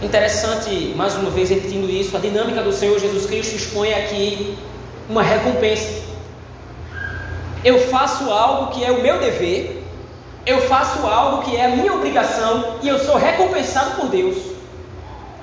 Interessante, 0.01 0.93
mais 0.95 1.15
uma 1.15 1.31
vez 1.31 1.49
repetindo 1.49 1.89
isso, 1.89 2.15
a 2.15 2.19
dinâmica 2.19 2.61
do 2.61 2.71
Senhor 2.71 2.99
Jesus 2.99 3.25
Cristo 3.25 3.55
expõe 3.55 3.93
aqui 3.95 4.55
uma 5.09 5.23
recompensa. 5.23 6.03
Eu 7.63 7.79
faço 7.87 8.31
algo 8.31 8.71
que 8.71 8.85
é 8.85 8.91
o 8.91 9.01
meu 9.01 9.19
dever, 9.19 9.83
eu 10.45 10.61
faço 10.67 11.05
algo 11.07 11.43
que 11.43 11.55
é 11.55 11.65
a 11.65 11.75
minha 11.75 11.93
obrigação 11.93 12.75
e 12.83 12.87
eu 12.87 12.99
sou 12.99 13.15
recompensado 13.15 13.99
por 13.99 14.07
Deus. 14.07 14.37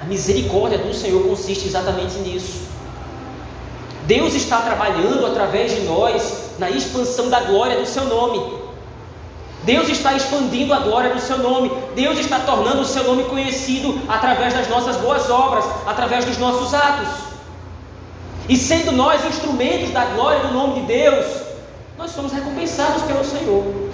A 0.00 0.04
misericórdia 0.04 0.78
do 0.78 0.94
Senhor 0.94 1.26
consiste 1.26 1.66
exatamente 1.66 2.14
nisso. 2.18 2.62
Deus 4.06 4.34
está 4.34 4.58
trabalhando 4.58 5.26
através 5.26 5.74
de 5.74 5.80
nós 5.80 6.50
na 6.60 6.70
expansão 6.70 7.28
da 7.28 7.40
glória 7.40 7.80
do 7.80 7.86
seu 7.86 8.04
nome. 8.04 8.63
Deus 9.64 9.88
está 9.88 10.14
expandindo 10.14 10.72
a 10.74 10.80
glória 10.80 11.12
do 11.12 11.20
seu 11.20 11.38
nome. 11.38 11.70
Deus 11.94 12.18
está 12.18 12.40
tornando 12.40 12.82
o 12.82 12.84
seu 12.84 13.04
nome 13.04 13.24
conhecido 13.24 14.00
através 14.08 14.54
das 14.54 14.68
nossas 14.68 14.96
boas 14.96 15.28
obras, 15.30 15.64
através 15.86 16.24
dos 16.24 16.38
nossos 16.38 16.74
atos. 16.74 17.08
E 18.48 18.56
sendo 18.56 18.92
nós 18.92 19.24
instrumentos 19.24 19.90
da 19.90 20.04
glória 20.04 20.40
do 20.40 20.52
nome 20.52 20.80
de 20.80 20.86
Deus, 20.86 21.26
nós 21.96 22.10
somos 22.10 22.32
recompensados 22.32 23.02
pelo 23.02 23.24
Senhor 23.24 23.84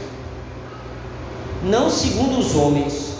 não 1.62 1.90
segundo 1.90 2.38
os 2.38 2.56
homens, 2.56 3.16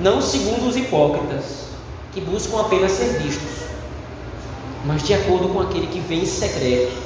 não 0.00 0.22
segundo 0.22 0.68
os 0.68 0.76
hipócritas, 0.76 1.66
que 2.12 2.20
buscam 2.20 2.60
apenas 2.60 2.92
ser 2.92 3.18
vistos, 3.18 3.66
mas 4.84 5.02
de 5.02 5.14
acordo 5.14 5.48
com 5.48 5.60
aquele 5.60 5.88
que 5.88 5.98
vem 5.98 6.22
em 6.22 6.26
secreto, 6.26 6.96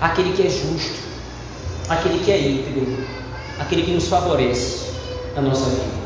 aquele 0.00 0.32
que 0.32 0.46
é 0.46 0.50
justo, 0.50 1.07
aquele 1.88 2.22
que 2.24 2.30
é 2.30 2.38
íntegro, 2.38 3.06
aquele 3.58 3.82
que 3.82 3.90
nos 3.92 4.08
favorece 4.08 4.92
na 5.34 5.42
nossa 5.42 5.70
vida. 5.70 5.98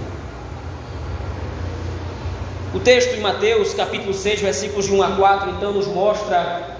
O 2.74 2.80
texto 2.80 3.14
em 3.14 3.20
Mateus, 3.20 3.74
capítulo 3.74 4.14
6, 4.14 4.40
versículos 4.40 4.86
de 4.86 4.94
1 4.94 5.02
a 5.02 5.10
4, 5.16 5.50
então 5.50 5.72
nos 5.72 5.86
mostra 5.86 6.78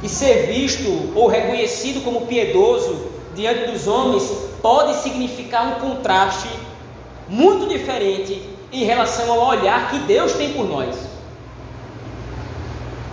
que 0.00 0.08
ser 0.08 0.48
visto 0.52 1.12
ou 1.14 1.28
reconhecido 1.28 2.04
como 2.04 2.26
piedoso 2.26 3.06
diante 3.34 3.70
dos 3.70 3.86
homens 3.86 4.30
pode 4.60 5.02
significar 5.02 5.66
um 5.66 5.80
contraste 5.80 6.48
muito 7.28 7.66
diferente 7.68 8.42
em 8.70 8.84
relação 8.84 9.32
ao 9.32 9.48
olhar 9.48 9.90
que 9.90 10.00
Deus 10.00 10.32
tem 10.34 10.52
por 10.52 10.66
nós. 10.68 10.94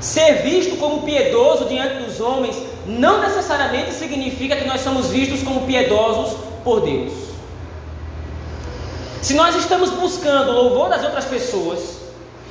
Ser 0.02 0.42
visto 0.42 0.78
como 0.78 1.04
piedoso 1.04 1.66
diante 1.66 2.04
dos 2.04 2.20
homens 2.20 2.58
não 2.86 3.22
necessariamente 3.22 3.94
significa 3.94 4.56
que 4.56 4.66
nós 4.66 4.82
somos 4.82 5.10
vistos 5.10 5.44
como 5.44 5.66
piedosos 5.66 6.38
por 6.64 6.82
Deus. 6.82 7.14
Se 9.22 9.34
nós 9.36 9.56
estamos 9.56 9.92
buscando 9.92 10.50
o 10.50 10.54
louvor 10.54 10.90
das 10.90 11.04
outras 11.04 11.26
pessoas, 11.26 11.98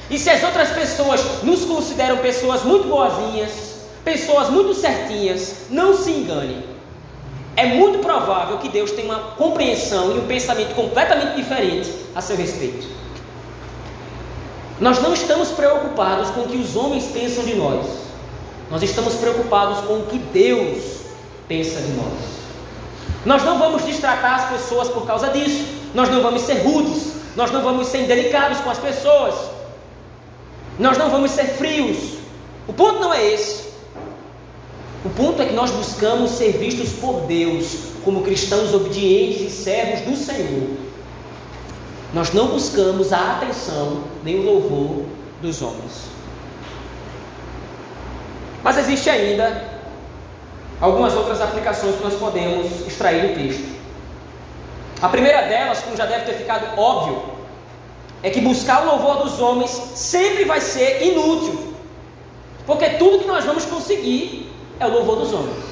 e 0.09 0.19
se 0.19 0.31
as 0.31 0.43
outras 0.43 0.71
pessoas 0.71 1.43
nos 1.43 1.65
consideram 1.65 2.19
pessoas 2.19 2.63
muito 2.65 2.89
boazinhas, 2.89 3.81
pessoas 4.05 4.49
muito 4.49 4.75
certinhas, 4.75 5.67
não 5.71 5.97
se 5.97 6.11
engane. 6.11 6.65
É 7.57 7.67
muito 7.67 7.99
provável 7.99 8.59
que 8.59 8.69
Deus 8.69 8.91
tenha 8.93 9.07
uma 9.07 9.21
compreensão 9.37 10.17
e 10.17 10.19
um 10.19 10.27
pensamento 10.27 10.75
completamente 10.75 11.37
diferente 11.37 11.93
a 12.15 12.21
seu 12.21 12.37
respeito. 12.37 12.87
Nós 14.81 15.01
não 15.03 15.13
estamos 15.13 15.51
preocupados 15.51 16.31
com 16.31 16.41
o 16.41 16.49
que 16.49 16.57
os 16.57 16.75
homens 16.75 17.05
pensam 17.07 17.45
de 17.45 17.55
nós. 17.55 17.87
Nós 18.71 18.83
estamos 18.83 19.15
preocupados 19.15 19.85
com 19.85 19.95
o 19.95 20.07
que 20.07 20.19
Deus 20.19 21.01
pensa 21.49 21.81
de 21.81 21.93
nós. 21.93 22.41
Nós 23.25 23.43
não 23.43 23.59
vamos 23.59 23.85
distratar 23.85 24.45
as 24.45 24.51
pessoas 24.51 24.89
por 24.89 25.07
causa 25.07 25.29
disso. 25.29 25.65
Nós 25.95 26.09
não 26.09 26.23
vamos 26.23 26.43
ser 26.43 26.63
rudes. 26.63 27.15
Nós 27.35 27.51
não 27.51 27.63
vamos 27.63 27.89
ser 27.89 28.03
indelicados 28.03 28.59
com 28.61 28.71
as 28.71 28.79
pessoas. 28.79 29.35
Nós 30.79 30.97
não 30.97 31.11
vamos 31.11 31.33
ser 31.33 31.47
frios. 31.47 32.19
O 32.69 32.73
ponto 32.73 33.01
não 33.01 33.13
é 33.13 33.33
esse. 33.33 33.71
O 35.05 35.11
ponto 35.11 35.43
é 35.43 35.47
que 35.47 35.55
nós 35.55 35.71
buscamos 35.71 36.33
ser 36.33 36.53
vistos 36.53 36.91
por 36.93 37.23
Deus 37.23 37.91
como 38.05 38.23
cristãos 38.23 38.73
obedientes 38.73 39.41
e 39.41 39.51
servos 39.51 40.01
do 40.03 40.17
Senhor. 40.17 40.77
Nós 42.13 42.33
não 42.33 42.49
buscamos 42.49 43.13
a 43.13 43.33
atenção 43.33 44.05
nem 44.25 44.39
o 44.39 44.43
louvor 44.43 45.05
dos 45.41 45.63
homens. 45.63 46.20
Mas 48.63 48.79
existe 48.79 49.09
ainda 49.09 49.81
algumas 50.81 51.15
outras 51.15 51.41
aplicações 51.41 51.97
que 51.97 52.03
nós 52.03 52.15
podemos 52.15 52.87
extrair 52.87 53.29
do 53.29 53.35
texto. 53.35 53.81
A 55.01 55.09
primeira 55.09 55.43
delas, 55.43 55.81
como 55.81 55.97
já 55.97 56.07
deve 56.07 56.27
ter 56.27 56.35
ficado 56.35 56.79
óbvio, 56.79 57.23
é 58.23 58.29
que 58.29 58.41
buscar 58.41 58.83
o 58.83 58.87
louvor 58.87 59.23
dos 59.23 59.41
homens 59.41 59.71
sempre 59.95 60.45
vai 60.45 60.61
ser 60.61 61.03
inútil. 61.03 61.75
Porque 62.67 62.91
tudo 62.91 63.21
que 63.21 63.27
nós 63.27 63.45
vamos 63.45 63.65
conseguir 63.65 64.53
é 64.79 64.87
o 64.87 64.91
louvor 64.91 65.17
dos 65.17 65.33
homens. 65.33 65.71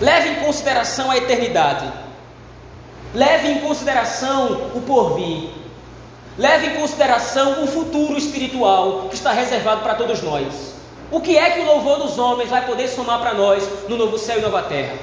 Leve 0.00 0.30
em 0.30 0.34
consideração 0.44 1.10
a 1.10 1.16
eternidade. 1.16 1.90
Leve 3.14 3.48
em 3.48 3.60
consideração 3.60 4.70
o 4.74 4.80
porvir. 4.80 5.50
Leve 6.36 6.68
em 6.68 6.80
consideração 6.80 7.62
o 7.62 7.68
futuro 7.68 8.18
espiritual 8.18 9.06
que 9.08 9.14
está 9.14 9.32
reservado 9.32 9.82
para 9.82 9.94
todos 9.94 10.20
nós. 10.22 10.71
O 11.12 11.20
que 11.20 11.36
é 11.36 11.50
que 11.50 11.60
o 11.60 11.66
louvor 11.66 11.98
dos 11.98 12.18
homens 12.18 12.48
vai 12.48 12.64
poder 12.64 12.88
somar 12.88 13.20
para 13.20 13.34
nós 13.34 13.68
no 13.86 13.98
novo 13.98 14.16
céu 14.16 14.38
e 14.38 14.40
nova 14.40 14.62
terra? 14.62 14.96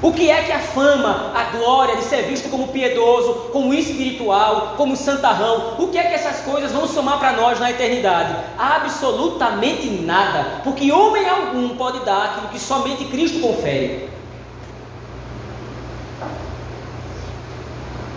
O 0.00 0.12
que 0.12 0.30
é 0.30 0.44
que 0.44 0.52
a 0.52 0.60
fama, 0.60 1.32
a 1.34 1.56
glória 1.56 1.96
de 1.96 2.04
ser 2.04 2.22
visto 2.22 2.48
como 2.50 2.68
piedoso, 2.68 3.50
como 3.52 3.74
espiritual, 3.74 4.74
como 4.76 4.96
santarrão, 4.96 5.74
o 5.78 5.88
que 5.88 5.98
é 5.98 6.04
que 6.04 6.14
essas 6.14 6.40
coisas 6.42 6.70
vão 6.70 6.86
somar 6.86 7.18
para 7.18 7.32
nós 7.32 7.58
na 7.58 7.68
eternidade? 7.70 8.36
Absolutamente 8.56 9.88
nada, 9.90 10.60
porque 10.62 10.92
homem 10.92 11.28
algum 11.28 11.76
pode 11.76 12.04
dar 12.04 12.26
aquilo 12.26 12.48
que 12.48 12.60
somente 12.60 13.06
Cristo 13.06 13.40
confere. 13.40 14.08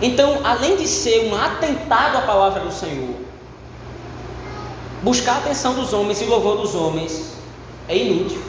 Então, 0.00 0.40
além 0.44 0.76
de 0.76 0.86
ser 0.86 1.32
um 1.32 1.36
atentado 1.36 2.18
à 2.18 2.20
palavra 2.20 2.60
do 2.60 2.72
Senhor, 2.72 3.25
buscar 5.06 5.36
a 5.36 5.38
atenção 5.38 5.72
dos 5.74 5.92
homens 5.92 6.20
e 6.20 6.24
louvor 6.24 6.56
dos 6.56 6.74
homens 6.74 7.32
é 7.88 7.96
inútil. 7.96 8.42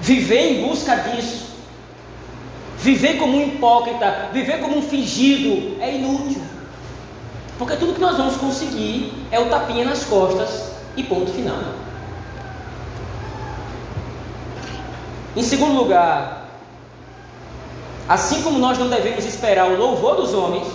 Viver 0.00 0.52
em 0.52 0.68
busca 0.68 0.94
disso 0.94 1.46
Viver 2.86 3.18
como 3.18 3.36
um 3.36 3.48
hipócrita, 3.48 4.28
viver 4.32 4.60
como 4.60 4.78
um 4.78 4.82
fingido 4.82 5.76
é 5.80 5.92
inútil. 5.96 6.40
Porque 7.58 7.74
tudo 7.74 7.94
que 7.94 8.00
nós 8.00 8.16
vamos 8.16 8.36
conseguir 8.36 9.12
é 9.32 9.40
o 9.40 9.48
tapinha 9.48 9.84
nas 9.84 10.04
costas 10.04 10.70
e 10.96 11.02
ponto 11.02 11.32
final. 11.32 11.58
Em 15.34 15.42
segundo 15.42 15.74
lugar, 15.74 16.48
assim 18.08 18.40
como 18.42 18.56
nós 18.56 18.78
não 18.78 18.88
devemos 18.88 19.24
esperar 19.24 19.68
o 19.68 19.76
louvor 19.76 20.14
dos 20.14 20.32
homens, 20.32 20.68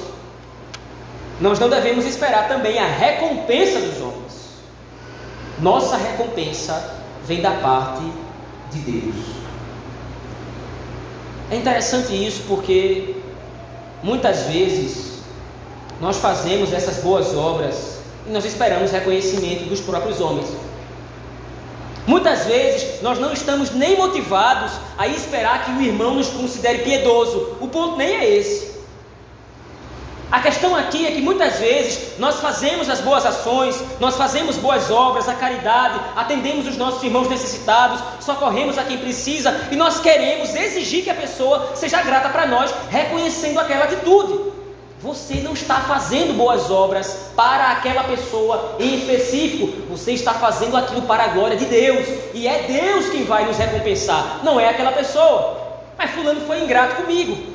nós 1.42 1.60
não 1.60 1.70
devemos 1.70 2.06
esperar 2.06 2.48
também 2.48 2.78
a 2.78 2.86
recompensa 2.86 3.80
dos 3.80 4.00
homens. 4.00 4.32
Nossa 5.60 5.98
recompensa 5.98 6.96
vem 7.26 7.42
da 7.42 7.52
parte 7.52 8.04
de 8.72 8.80
Deus. 8.80 9.16
É 11.50 11.56
interessante 11.56 12.14
isso 12.14 12.44
porque 12.48 13.16
muitas 14.04 14.44
vezes 14.44 15.20
nós 16.00 16.18
fazemos 16.18 16.72
essas 16.72 16.98
boas 16.98 17.36
obras 17.36 17.98
e 18.28 18.32
nós 18.32 18.46
esperamos 18.46 18.92
reconhecimento 18.92 19.68
dos 19.68 19.82
próprios 19.82 20.22
homens. 20.22 20.48
Muitas 22.06 22.46
vezes 22.46 23.02
nós 23.02 23.20
não 23.20 23.34
estamos 23.34 23.72
nem 23.72 23.98
motivados 23.98 24.74
a 24.98 25.08
esperar 25.08 25.66
que 25.66 25.72
o 25.72 25.82
irmão 25.82 26.16
nos 26.16 26.30
considere 26.30 26.80
piedoso. 26.80 27.58
O 27.60 27.68
ponto 27.68 27.98
nem 27.98 28.16
é 28.16 28.38
esse. 28.38 28.71
A 30.32 30.40
questão 30.40 30.74
aqui 30.74 31.06
é 31.06 31.12
que 31.12 31.22
muitas 31.22 31.60
vezes 31.60 32.18
nós 32.18 32.40
fazemos 32.40 32.90
as 32.90 33.02
boas 33.02 33.26
ações, 33.26 33.84
nós 34.00 34.16
fazemos 34.16 34.56
boas 34.56 34.90
obras, 34.90 35.28
a 35.28 35.34
caridade, 35.34 36.00
atendemos 36.16 36.66
os 36.66 36.78
nossos 36.78 37.04
irmãos 37.04 37.28
necessitados, 37.28 38.02
socorremos 38.22 38.78
a 38.78 38.86
quem 38.86 38.98
precisa 38.98 39.68
e 39.70 39.76
nós 39.76 40.00
queremos 40.00 40.56
exigir 40.56 41.04
que 41.04 41.10
a 41.10 41.16
pessoa 41.16 41.76
seja 41.76 42.02
grata 42.02 42.30
para 42.30 42.46
nós, 42.46 42.74
reconhecendo 42.90 43.60
aquela 43.60 43.84
atitude. 43.84 44.52
Você 45.02 45.36
não 45.36 45.52
está 45.52 45.82
fazendo 45.82 46.34
boas 46.38 46.72
obras 46.72 47.32
para 47.36 47.72
aquela 47.72 48.06
pessoa 48.06 48.78
em 48.80 49.00
específico, 49.00 49.68
você 49.90 50.14
está 50.14 50.34
fazendo 50.36 50.78
aquilo 50.78 51.02
para 51.02 51.26
a 51.26 51.28
glória 51.28 51.58
de 51.58 51.66
Deus, 51.66 52.08
e 52.34 52.48
é 52.48 52.64
Deus 52.70 53.10
quem 53.10 53.26
vai 53.26 53.44
nos 53.46 53.58
recompensar, 53.58 54.40
não 54.44 54.58
é 54.58 54.70
aquela 54.70 54.94
pessoa. 54.94 55.58
Mas 55.98 56.12
Fulano 56.12 56.40
foi 56.48 56.64
ingrato 56.64 56.96
comigo, 56.96 57.52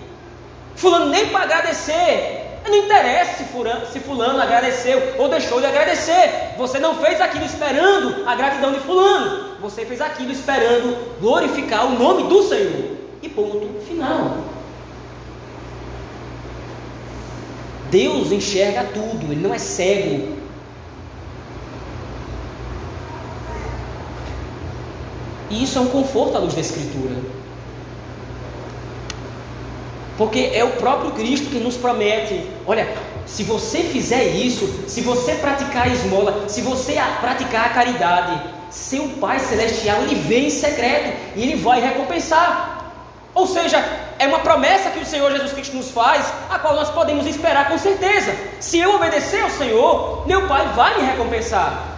Fulano 0.74 1.06
nem 1.06 1.28
para 1.28 1.44
agradecer 1.44 2.35
não 2.68 2.76
interessa 2.76 3.38
se 3.38 3.44
fulano, 3.44 3.86
se 3.86 4.00
fulano 4.00 4.40
agradeceu 4.40 5.14
ou 5.18 5.28
deixou 5.28 5.60
de 5.60 5.66
agradecer. 5.66 6.54
Você 6.56 6.78
não 6.78 6.94
fez 6.96 7.20
aquilo 7.20 7.44
esperando 7.44 8.26
a 8.26 8.34
gratidão 8.34 8.72
de 8.72 8.80
fulano. 8.80 9.56
Você 9.60 9.84
fez 9.84 10.00
aquilo 10.00 10.32
esperando 10.32 11.18
glorificar 11.20 11.86
o 11.86 11.98
nome 11.98 12.24
do 12.24 12.42
Senhor. 12.42 12.96
E 13.22 13.28
ponto 13.28 13.80
final. 13.86 14.38
Deus 17.90 18.32
enxerga 18.32 18.84
tudo, 18.84 19.32
Ele 19.32 19.40
não 19.40 19.54
é 19.54 19.58
cego. 19.58 20.36
E 25.48 25.62
isso 25.62 25.78
é 25.78 25.80
um 25.80 25.86
conforto 25.86 26.36
à 26.36 26.40
luz 26.40 26.54
da 26.54 26.60
Escritura. 26.60 27.35
Porque 30.16 30.50
é 30.54 30.64
o 30.64 30.72
próprio 30.72 31.12
Cristo 31.12 31.50
que 31.50 31.58
nos 31.58 31.76
promete: 31.76 32.48
olha, 32.66 32.88
se 33.26 33.42
você 33.42 33.82
fizer 33.82 34.24
isso, 34.24 34.84
se 34.88 35.00
você 35.00 35.34
praticar 35.34 35.86
a 35.86 35.88
esmola, 35.88 36.48
se 36.48 36.62
você 36.62 36.94
praticar 37.20 37.66
a 37.66 37.70
caridade, 37.70 38.40
seu 38.70 39.08
Pai 39.20 39.38
Celestial 39.40 40.02
ele 40.02 40.14
vem 40.14 40.46
em 40.46 40.50
secreto 40.50 41.16
e 41.34 41.42
ele 41.42 41.56
vai 41.56 41.80
recompensar. 41.80 42.76
Ou 43.34 43.46
seja, 43.46 43.84
é 44.18 44.26
uma 44.26 44.38
promessa 44.38 44.88
que 44.88 44.98
o 44.98 45.04
Senhor 45.04 45.30
Jesus 45.30 45.52
Cristo 45.52 45.76
nos 45.76 45.90
faz, 45.90 46.32
a 46.48 46.58
qual 46.58 46.74
nós 46.74 46.88
podemos 46.88 47.26
esperar 47.26 47.68
com 47.68 47.76
certeza. 47.76 48.34
Se 48.60 48.78
eu 48.78 48.94
obedecer 48.94 49.42
ao 49.42 49.50
Senhor, 49.50 50.26
meu 50.26 50.48
Pai 50.48 50.66
vai 50.74 50.98
me 50.98 51.06
recompensar. 51.06 51.95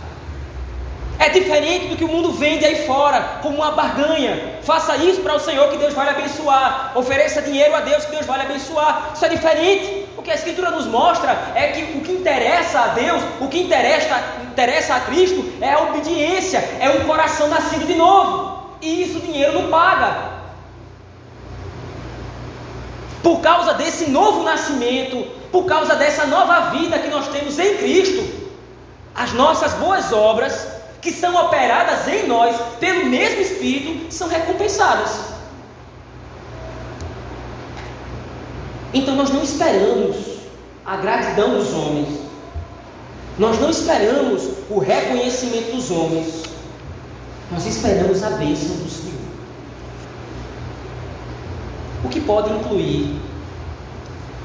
É 1.18 1.28
diferente 1.30 1.88
do 1.88 1.96
que 1.96 2.04
o 2.04 2.08
mundo 2.08 2.30
vende 2.30 2.64
aí 2.64 2.86
fora, 2.86 3.40
como 3.42 3.56
uma 3.56 3.72
barganha. 3.72 4.60
Faça 4.62 4.96
isso 4.96 5.20
para 5.20 5.34
o 5.34 5.40
Senhor 5.40 5.68
que 5.68 5.76
Deus 5.76 5.92
vai 5.92 6.04
lhe 6.06 6.12
abençoar. 6.12 6.92
Ofereça 6.94 7.42
dinheiro 7.42 7.74
a 7.74 7.80
Deus 7.80 8.04
que 8.04 8.12
Deus 8.12 8.24
vai 8.24 8.38
lhe 8.38 8.44
abençoar. 8.44 9.10
Isso 9.14 9.24
é 9.24 9.28
diferente. 9.28 10.06
O 10.16 10.22
que 10.22 10.30
a 10.30 10.34
Escritura 10.34 10.70
nos 10.70 10.86
mostra 10.86 11.36
é 11.56 11.68
que 11.68 11.98
o 11.98 12.02
que 12.02 12.12
interessa 12.12 12.80
a 12.80 12.86
Deus, 12.88 13.20
o 13.40 13.48
que 13.48 13.60
interessa, 13.60 14.22
interessa 14.52 14.94
a 14.94 15.00
Cristo 15.00 15.44
é 15.60 15.72
a 15.72 15.80
obediência, 15.80 16.58
é 16.78 16.88
um 16.90 17.04
coração 17.04 17.48
nascido 17.48 17.84
de 17.84 17.94
novo. 17.94 18.76
E 18.80 19.02
isso 19.02 19.18
o 19.18 19.22
dinheiro 19.22 19.60
não 19.60 19.68
paga. 19.70 20.38
Por 23.24 23.40
causa 23.40 23.74
desse 23.74 24.08
novo 24.08 24.44
nascimento, 24.44 25.26
por 25.50 25.64
causa 25.64 25.96
dessa 25.96 26.26
nova 26.26 26.70
vida 26.70 26.96
que 27.00 27.08
nós 27.08 27.26
temos 27.28 27.58
em 27.58 27.76
Cristo, 27.76 28.24
as 29.16 29.32
nossas 29.32 29.74
boas 29.74 30.12
obras 30.12 30.77
que 31.00 31.12
são 31.12 31.34
operadas 31.46 32.06
em 32.08 32.26
nós 32.26 32.56
pelo 32.80 33.06
mesmo 33.06 33.40
Espírito 33.40 34.12
são 34.12 34.28
recompensadas. 34.28 35.20
Então 38.92 39.14
nós 39.14 39.30
não 39.30 39.42
esperamos 39.42 40.16
a 40.84 40.96
gratidão 40.96 41.58
dos 41.58 41.72
homens, 41.72 42.20
nós 43.38 43.60
não 43.60 43.70
esperamos 43.70 44.48
o 44.70 44.78
reconhecimento 44.78 45.76
dos 45.76 45.90
homens, 45.90 46.42
nós 47.50 47.66
esperamos 47.66 48.22
a 48.22 48.30
bênção 48.30 48.76
do 48.76 48.90
Senhor. 48.90 49.18
O 52.04 52.08
que 52.08 52.20
pode 52.20 52.50
incluir 52.52 53.20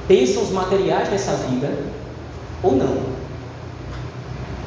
bênçãos 0.08 0.50
materiais 0.50 1.10
nessa 1.10 1.36
vida 1.36 1.72
ou 2.62 2.74
não. 2.74 3.04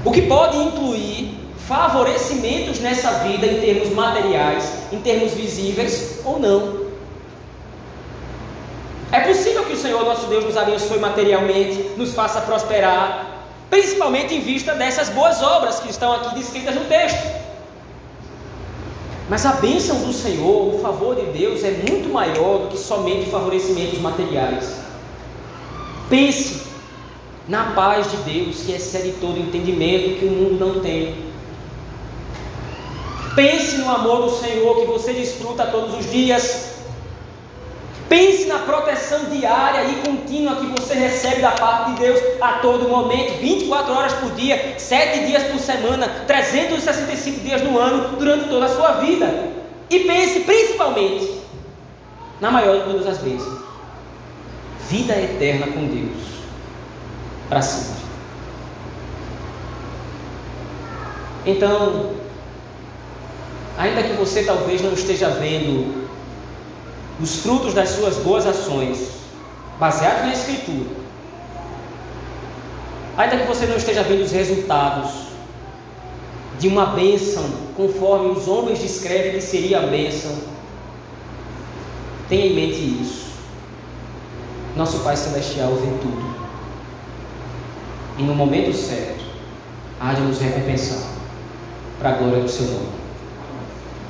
O 0.05 0.12
que 0.12 0.22
pode 0.22 0.57
incluir 0.57 1.36
favorecimentos 1.66 2.79
nessa 2.79 3.11
vida 3.24 3.46
em 3.46 3.61
termos 3.61 3.90
materiais, 3.90 4.72
em 4.92 5.00
termos 5.00 5.33
visíveis 5.33 6.20
ou 6.24 6.38
não. 6.38 6.87
É 9.11 9.20
possível 9.20 9.64
que 9.64 9.72
o 9.72 9.76
Senhor 9.76 10.05
nosso 10.05 10.26
Deus 10.26 10.44
nos 10.44 10.57
abençoe 10.57 10.98
materialmente, 10.98 11.90
nos 11.96 12.14
faça 12.14 12.40
prosperar, 12.40 13.44
principalmente 13.68 14.35
em 14.35 14.40
vista 14.40 14.74
dessas 14.74 15.09
boas 15.09 15.42
obras 15.42 15.81
que 15.81 15.90
estão 15.90 16.12
aqui 16.12 16.35
descritas 16.35 16.74
no 16.74 16.85
texto. 16.85 17.46
Mas 19.29 19.44
a 19.44 19.52
bênção 19.52 19.96
do 20.02 20.12
Senhor, 20.12 20.74
o 20.74 20.79
favor 20.79 21.16
de 21.16 21.26
Deus 21.37 21.64
é 21.64 21.70
muito 21.70 22.12
maior 22.12 22.59
do 22.59 22.68
que 22.68 22.79
somente 22.79 23.29
favorecimentos 23.29 23.98
materiais. 23.98 24.76
Pense 26.09 26.62
na 27.48 27.72
paz 27.72 28.09
de 28.09 28.16
Deus 28.18 28.62
que 28.62 28.72
excede 28.72 29.12
todo 29.20 29.38
entendimento 29.38 30.20
que 30.20 30.26
o 30.26 30.31
mundo 30.31 30.64
não 30.64 30.81
tem. 30.81 31.25
Pense 33.37 33.77
no 33.77 33.90
amor 33.90 34.22
do 34.22 34.38
Senhor 34.38 34.81
que 34.81 34.87
você 34.87 35.12
desfruta 35.12 35.66
todos 35.66 35.95
os 35.99 36.11
dias. 36.11 36.76
Pense 38.09 38.47
na 38.47 38.61
proteção 38.61 39.26
diária 39.26 39.91
e 39.91 39.97
contínua 39.97 40.57
que 40.57 40.66
você 40.68 40.95
recebe 40.95 41.43
da 41.43 41.51
parte 41.51 41.91
de 41.91 42.01
Deus 42.01 42.18
a 42.41 42.53
todo 42.55 42.89
momento, 42.89 43.39
24 43.39 43.93
horas 43.93 44.12
por 44.14 44.30
dia, 44.30 44.76
7 44.78 45.26
dias 45.26 45.43
por 45.43 45.59
semana, 45.59 46.09
365 46.26 47.41
dias 47.41 47.62
no 47.62 47.78
ano, 47.78 48.16
durante 48.16 48.49
toda 48.49 48.66
a 48.66 48.68
sua 48.70 48.93
vida. 48.93 49.51
E 49.91 50.01
pense 50.01 50.41
principalmente 50.41 51.43
na 52.41 52.51
maior 52.51 52.78
de 52.78 52.84
todas 52.84 53.07
as 53.07 53.18
vezes: 53.18 53.47
vida 54.89 55.14
eterna 55.14 55.66
com 55.66 55.84
Deus, 55.87 56.22
para 57.51 57.61
sempre. 57.61 58.07
Então, 61.45 62.26
ainda 63.77 64.03
que 64.03 64.14
você 64.14 64.45
talvez 64.45 64.81
não 64.81 64.93
esteja 64.93 65.29
vendo 65.31 66.07
os 67.20 67.37
frutos 67.37 67.72
das 67.74 67.91
suas 67.91 68.16
boas 68.16 68.47
ações, 68.47 69.11
baseados 69.79 70.27
na 70.27 70.33
Escritura, 70.33 71.07
Ainda 73.16 73.39
que 73.39 73.47
você 73.47 73.64
não 73.64 73.77
esteja 73.77 74.03
vendo 74.03 74.22
os 74.22 74.31
resultados 74.31 75.11
de 76.59 76.68
uma 76.68 76.87
bênção, 76.87 77.45
conforme 77.74 78.29
os 78.29 78.47
homens 78.47 78.79
descrevem 78.79 79.33
que 79.33 79.41
seria 79.41 79.79
a 79.79 79.87
bênção, 79.87 80.37
tenha 82.29 82.47
em 82.47 82.55
mente 82.55 83.03
isso. 83.03 83.27
Nosso 84.77 84.99
Pai 84.99 85.16
Celestial 85.16 85.74
vê 85.77 85.87
tudo. 86.03 86.37
E 88.18 88.22
no 88.22 88.35
momento 88.35 88.74
certo, 88.74 89.24
há 89.99 90.12
de 90.12 90.20
nos 90.20 90.39
recompensar 90.39 91.11
para 91.99 92.11
a 92.11 92.12
glória 92.12 92.43
do 92.43 92.49
seu 92.49 92.66
nome. 92.66 92.95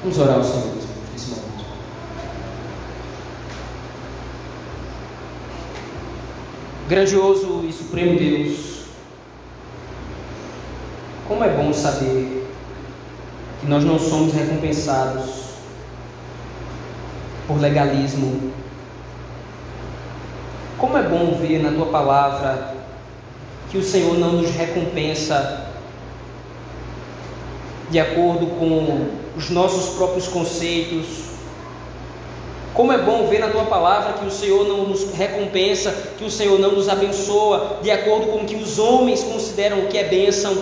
Vamos 0.06 0.20
orar 0.20 0.36
ao 0.36 0.44
Senhor 0.44 0.72
nesse 1.12 1.30
momento. 1.30 1.64
Grandioso 6.88 7.64
e 7.68 7.72
supremo 7.72 8.16
Deus, 8.16 8.84
como 11.26 11.42
é 11.42 11.48
bom 11.48 11.72
saber 11.72 12.48
que 13.60 13.66
nós 13.66 13.82
não 13.82 13.98
somos 13.98 14.32
recompensados 14.32 15.56
por 17.48 17.60
legalismo. 17.60 18.52
Como 20.78 20.96
é 20.96 21.02
bom 21.02 21.36
ver 21.40 21.60
na 21.64 21.72
tua 21.72 21.86
palavra 21.86 22.76
que 23.68 23.76
o 23.76 23.82
Senhor 23.82 24.16
não 24.16 24.34
nos 24.34 24.52
recompensa 24.52 25.66
de 27.90 27.98
acordo 27.98 28.46
com 28.56 29.25
os 29.36 29.50
nossos 29.50 29.94
próprios 29.96 30.26
conceitos, 30.26 31.26
como 32.76 32.92
é 32.92 32.98
bom 32.98 33.26
ver 33.26 33.38
na 33.38 33.48
tua 33.48 33.64
palavra 33.64 34.14
que 34.14 34.26
o 34.26 34.30
Senhor 34.30 34.68
não 34.68 34.84
nos 34.84 35.10
recompensa, 35.14 35.94
que 36.18 36.24
o 36.24 36.30
Senhor 36.30 36.58
não 36.58 36.72
nos 36.72 36.90
abençoa 36.90 37.78
de 37.82 37.90
acordo 37.90 38.26
com 38.26 38.38
o 38.38 38.44
que 38.44 38.54
os 38.54 38.78
homens 38.78 39.22
consideram 39.22 39.86
que 39.86 39.96
é 39.96 40.04
bênção, 40.04 40.54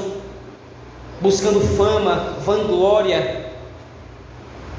buscando 1.20 1.61
fama, 1.77 2.37
vanglória, 2.45 3.47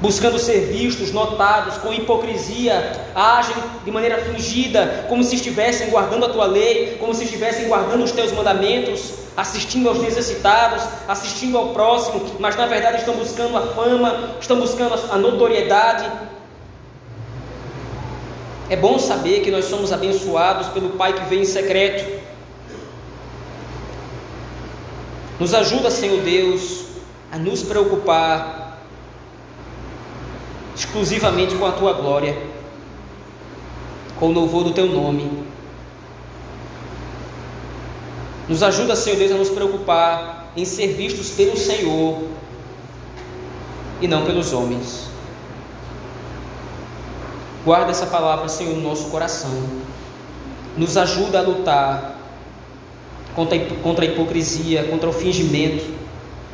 buscando 0.00 0.38
ser 0.38 0.60
vistos, 0.60 1.12
notados, 1.12 1.76
com 1.76 1.92
hipocrisia, 1.92 2.92
agem 3.14 3.56
de 3.84 3.90
maneira 3.90 4.18
fingida, 4.18 5.04
como 5.08 5.22
se 5.22 5.34
estivessem 5.36 5.90
guardando 5.90 6.24
a 6.24 6.30
tua 6.30 6.46
lei, 6.46 6.96
como 6.98 7.14
se 7.14 7.24
estivessem 7.24 7.68
guardando 7.68 8.02
os 8.02 8.12
teus 8.12 8.32
mandamentos, 8.32 9.25
assistindo 9.36 9.88
aos 9.88 9.98
necessitados, 9.98 10.82
assistindo 11.06 11.58
ao 11.58 11.68
próximo, 11.68 12.24
mas 12.38 12.56
na 12.56 12.66
verdade 12.66 12.98
estão 12.98 13.14
buscando 13.14 13.56
a 13.56 13.66
fama, 13.74 14.36
estão 14.40 14.58
buscando 14.58 14.94
a 15.10 15.18
notoriedade, 15.18 16.10
é 18.68 18.74
bom 18.74 18.98
saber 18.98 19.42
que 19.42 19.50
nós 19.50 19.66
somos 19.66 19.92
abençoados 19.92 20.68
pelo 20.68 20.90
Pai 20.90 21.12
que 21.12 21.24
vem 21.28 21.42
em 21.42 21.44
secreto. 21.44 22.20
Nos 25.38 25.54
ajuda, 25.54 25.88
Senhor 25.88 26.20
Deus, 26.22 26.86
a 27.30 27.38
nos 27.38 27.62
preocupar 27.62 28.80
exclusivamente 30.74 31.54
com 31.54 31.64
a 31.64 31.72
tua 31.72 31.92
glória, 31.92 32.36
com 34.18 34.30
o 34.30 34.32
louvor 34.32 34.64
do 34.64 34.72
teu 34.72 34.86
nome. 34.86 35.44
Nos 38.48 38.62
ajuda, 38.62 38.94
Senhor 38.94 39.18
Deus, 39.18 39.32
a 39.32 39.36
nos 39.36 39.50
preocupar 39.50 40.52
em 40.56 40.64
ser 40.64 40.88
vistos 40.88 41.30
pelo 41.30 41.56
Senhor 41.56 42.22
e 44.00 44.06
não 44.06 44.24
pelos 44.24 44.52
homens. 44.52 45.06
Guarda 47.64 47.90
essa 47.90 48.06
palavra, 48.06 48.48
Senhor, 48.48 48.76
no 48.76 48.82
nosso 48.82 49.10
coração. 49.10 49.50
Nos 50.76 50.96
ajuda 50.96 51.40
a 51.40 51.42
lutar 51.42 52.16
contra, 53.34 53.58
contra 53.82 54.04
a 54.04 54.08
hipocrisia, 54.08 54.84
contra 54.84 55.08
o 55.08 55.12
fingimento. 55.12 55.84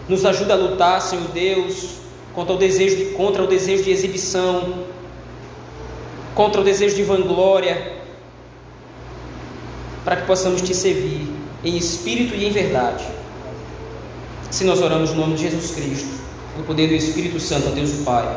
Nos 0.09 0.25
ajuda 0.25 0.55
a 0.55 0.57
lutar, 0.57 1.03
Senhor 1.03 1.29
Deus, 1.29 1.97
contra 2.35 2.55
o 2.55 2.59
desejo 2.59 2.97
de, 2.97 3.05
contra 3.11 3.43
o 3.43 3.47
desejo 3.47 3.85
de 3.85 3.91
exibição, 3.91 4.87
contra 6.35 6.63
o 6.63 6.65
desejo 6.65 6.97
de 6.97 7.03
vanglória, 7.03 7.99
para 10.03 10.17
que 10.17 10.27
possamos 10.27 10.63
te 10.63 10.75
servir 10.75 11.42
em 11.65 11.77
espírito 11.77 12.35
e 12.35 12.47
em 12.47 12.51
verdade. 12.51 13.05
Se 14.51 14.65
nós 14.65 14.83
oramos 14.83 15.11
no 15.11 15.17
nome 15.17 15.35
de 15.35 15.43
Jesus 15.43 15.75
Cristo, 15.75 16.21
no 16.57 16.65
poder 16.65 16.89
do 16.89 16.95
Espírito 16.95 17.41
Santo, 17.41 17.69
a 17.69 17.71
Deus 17.71 17.91
o 17.91 18.05
Pai. 18.05 18.37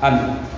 Amém. 0.00 0.51